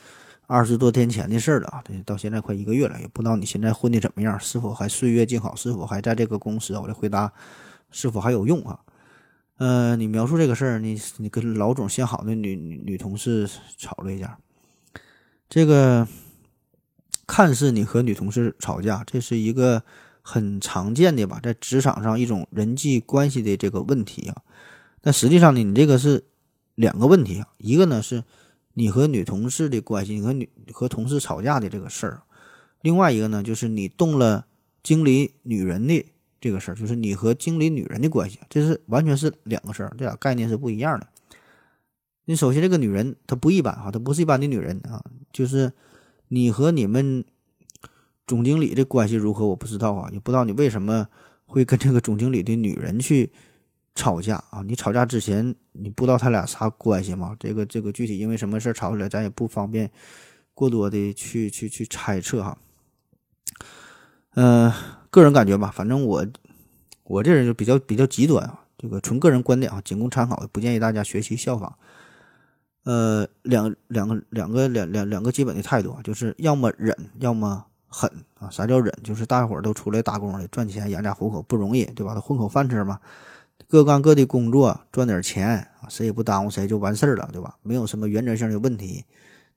[0.48, 6.76] 二十多天前的事了啊，这到现在快一个月了，也不知道你现在混的怎么样，是否还岁月静好，是否还在这个公司？
[6.78, 7.30] 我的回答
[7.90, 8.80] 是否还有用啊？
[9.58, 13.46] 呃，你描述这个事儿，你你跟老总相好的女女女同事
[13.76, 14.38] 吵了一架，
[15.50, 16.08] 这个
[17.26, 19.82] 看似你和女同事吵架，这是一个
[20.22, 24.36] 很常见的吧，在职场上一种人际关系的这个问题啊。
[25.02, 26.24] 但实际上呢，你这个是
[26.74, 28.24] 两个问题啊，一个呢是。
[28.78, 32.22] 你和女同事的关系，你和女和同事吵架的这个事儿，
[32.80, 34.46] 另外一个呢，就是你动了
[34.84, 36.06] 经理女人的
[36.40, 41.08] 这个事儿，就是你和经理女人的关系，这是完全是两个事儿，这俩概念是不一样的。
[42.26, 45.02] 你首先这个女人她不一般哈，她不是一般的女人啊，
[45.32, 45.72] 就是
[46.28, 47.24] 你和你们
[48.28, 51.08] 总经理的关系如何，我不知道啊，也不知道你为什么
[51.46, 53.32] 会跟这个总经理的女人去。
[53.98, 54.62] 吵架啊！
[54.64, 57.34] 你吵架之前你不知道他俩啥关系吗？
[57.40, 59.90] 这个这个具体因为什么事吵起来，咱也不方便
[60.54, 62.56] 过多的去去去猜测哈。
[64.36, 64.72] 嗯，
[65.10, 66.24] 个人感觉吧，反正我
[67.02, 71.76] 我这人就比较比较极端啊，这个纯个人观点啊，仅供参考，不建议大家学习效仿。
[72.84, 78.08] 呃，两两个两个两两两个基本的态度啊，就是要么忍，要么狠
[78.38, 78.48] 啊。
[78.48, 78.96] 啥叫忍？
[79.02, 82.14] 就是大伙儿都出来打工的，赚钱养家糊口不容易，对吧？
[82.20, 83.00] 混口饭吃嘛。
[83.66, 85.48] 各干各的工作，赚点钱
[85.80, 87.56] 啊，谁也不耽误谁，就完事儿了，对吧？
[87.62, 89.04] 没有什么原则性的问题。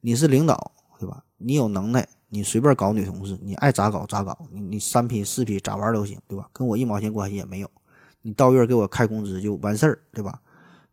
[0.01, 1.23] 你是领导，对吧？
[1.37, 6.49] 你有能耐，你随便搞女同事，你爱咋搞咋搞，你你三批四批咋玩都行，对吧？
[6.51, 7.69] 跟我一毛钱关系也没有。
[8.21, 10.41] 你到月给我开工资就完事儿，对吧？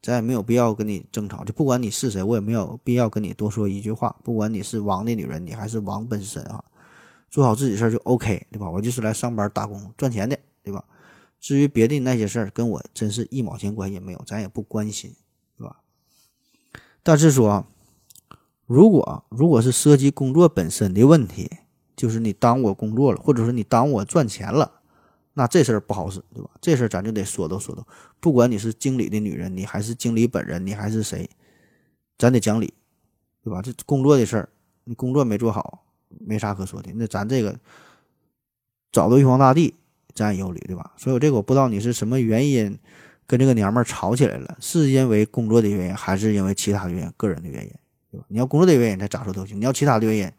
[0.01, 4.15] 咱也没有必要跟你争吵，就不管你是谁，我也没有必要跟你多说一句话。
[4.23, 6.63] 不管你是王的女人，你还是王本身啊，
[7.29, 8.71] 做好自己事儿就 OK，对吧？
[8.71, 10.85] 我就是来上班打工赚钱的，对吧？
[11.41, 15.15] 至于别的那些事儿，跟我真是一毛钱关系也没有，咱也不关心，
[15.57, 15.81] 是吧？
[17.03, 17.67] 但是说，
[18.67, 21.51] 如果如果是涉及工作本身的问题，
[21.97, 24.81] 就是你耽误我工作了，或者说你耽误我赚钱了，
[25.35, 26.51] 那这事儿不好使，对吧？
[26.61, 27.87] 这事儿咱就得说道说道。
[28.21, 31.31] 不管你是经理的女人，你还是经理本人，你还是谁，
[32.19, 32.75] 咱得讲理，
[33.43, 33.63] 对吧？
[33.63, 34.49] 这工作的事儿，
[34.85, 36.93] 你工作没做好，没啥可说的。
[36.95, 37.59] 那咱这个
[38.91, 39.75] 找到玉皇大帝，
[40.19, 40.93] 占有理，对吧？
[40.97, 42.77] 所以这个我不知道你是什么原因
[43.27, 47.73] 跟这个娘们儿吵起来了，是因为工作的原因，还是因为其他原因、个人的原因，
[48.11, 48.27] 对吧？
[48.29, 50.33] 你要工作的原因，他咋说都行；你要其他的原因，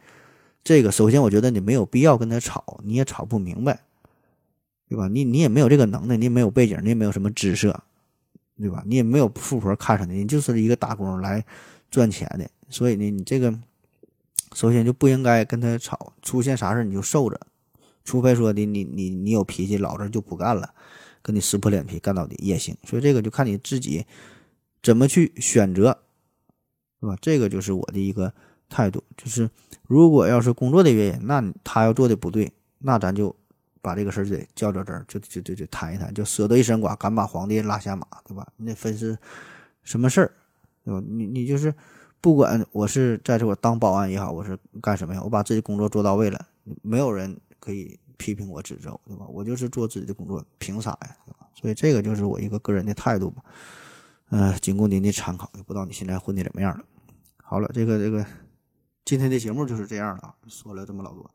[0.63, 3.79] 这个首先我觉得你没有必要跟他吵，你也吵不明白，
[4.87, 5.07] 对吧？
[5.07, 7.81] 你你也没有这个能耐，你也没有背景，你也没有什么姿色。
[8.61, 8.83] 对吧？
[8.85, 11.41] 你也没有富婆看上你，你就是一个打工来
[11.89, 13.57] 赚钱的，所以呢，你这个
[14.53, 16.11] 首先就不应该跟他吵。
[16.21, 17.39] 出现啥事你就受着，
[18.03, 20.73] 除非说的你你你有脾气，老子就不干了，
[21.21, 22.75] 跟你撕破脸皮干到底也行。
[22.83, 24.05] 所以这个就看你自己
[24.81, 25.99] 怎么去选择，
[26.99, 27.15] 是吧？
[27.21, 28.33] 这个就是我的一个
[28.69, 29.49] 态度，就是
[29.87, 33.35] 如果要是工作的原因，那他要做的不对，那咱就。
[33.81, 38.45] 把这个事儿得较较真儿，就就就就谈一谈，就舍得一身剐，敢把皇帝拉下马，对吧？
[38.57, 39.17] 你得分是
[39.83, 40.33] 什么事儿，
[40.83, 41.01] 对吧？
[41.07, 41.73] 你你就是
[42.19, 45.21] 不管我是在这我当保安也好，我是干什么呀？
[45.23, 46.45] 我把自己工作做到位了，
[46.81, 49.25] 没有人可以批评我指责我，对吧？
[49.27, 51.17] 我就是做自己的工作，凭啥呀？
[51.25, 51.47] 对吧？
[51.53, 53.43] 所以这个就是我一个个人的态度吧，
[54.29, 55.51] 呃，仅供您的参考。
[55.55, 56.83] 也不知道你现在混的怎么样了。
[57.37, 58.25] 好了，这个这个
[59.05, 61.31] 今天的节目就是这样了啊，说了这么老多，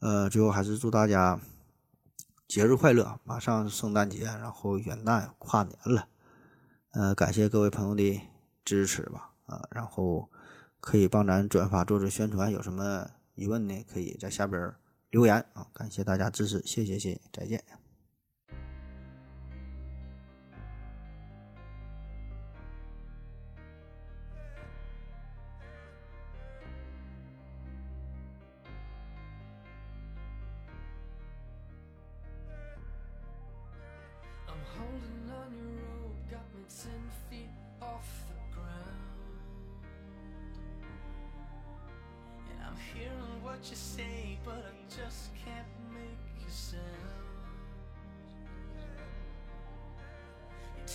[0.00, 1.38] 呃，最后还是祝大家。
[2.48, 3.20] 节日快乐！
[3.22, 6.08] 马上圣诞节，然后元旦、跨年了，
[6.90, 8.20] 呃，感谢各位朋友的
[8.64, 10.28] 支持吧，啊，然后
[10.80, 13.84] 可以帮咱转发做做宣传，有什么疑问呢？
[13.88, 14.74] 可以在下边
[15.10, 15.66] 留言啊！
[15.72, 17.79] 感谢大家支持，谢谢谢谢，再见。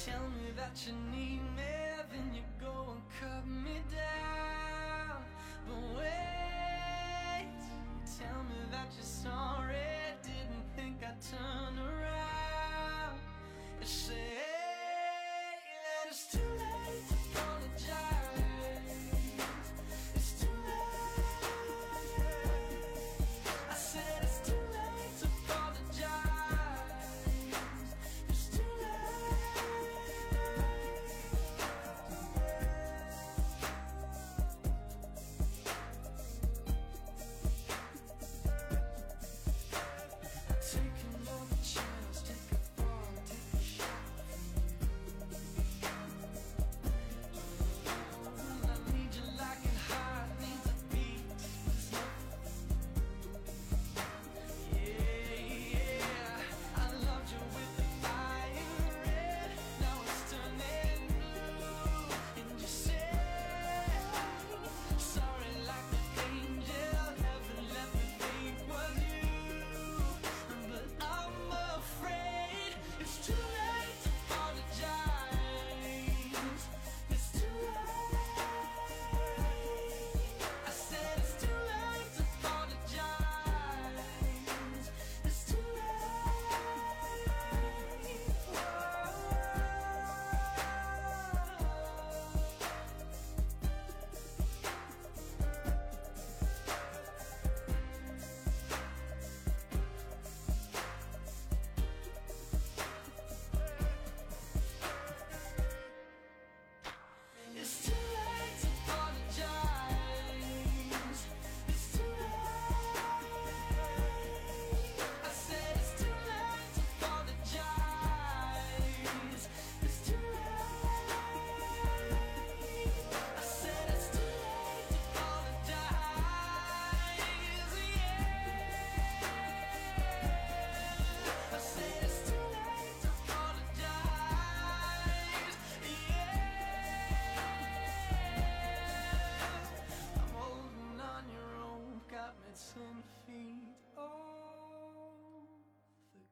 [0.05, 1.63] Tell me that you need me,
[2.11, 5.23] then you go and cut me down.
[5.67, 7.49] But wait,
[8.19, 11.64] tell me that you're sorry, didn't think I'd turn.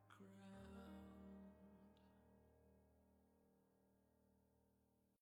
[0.09, 0.42] cry.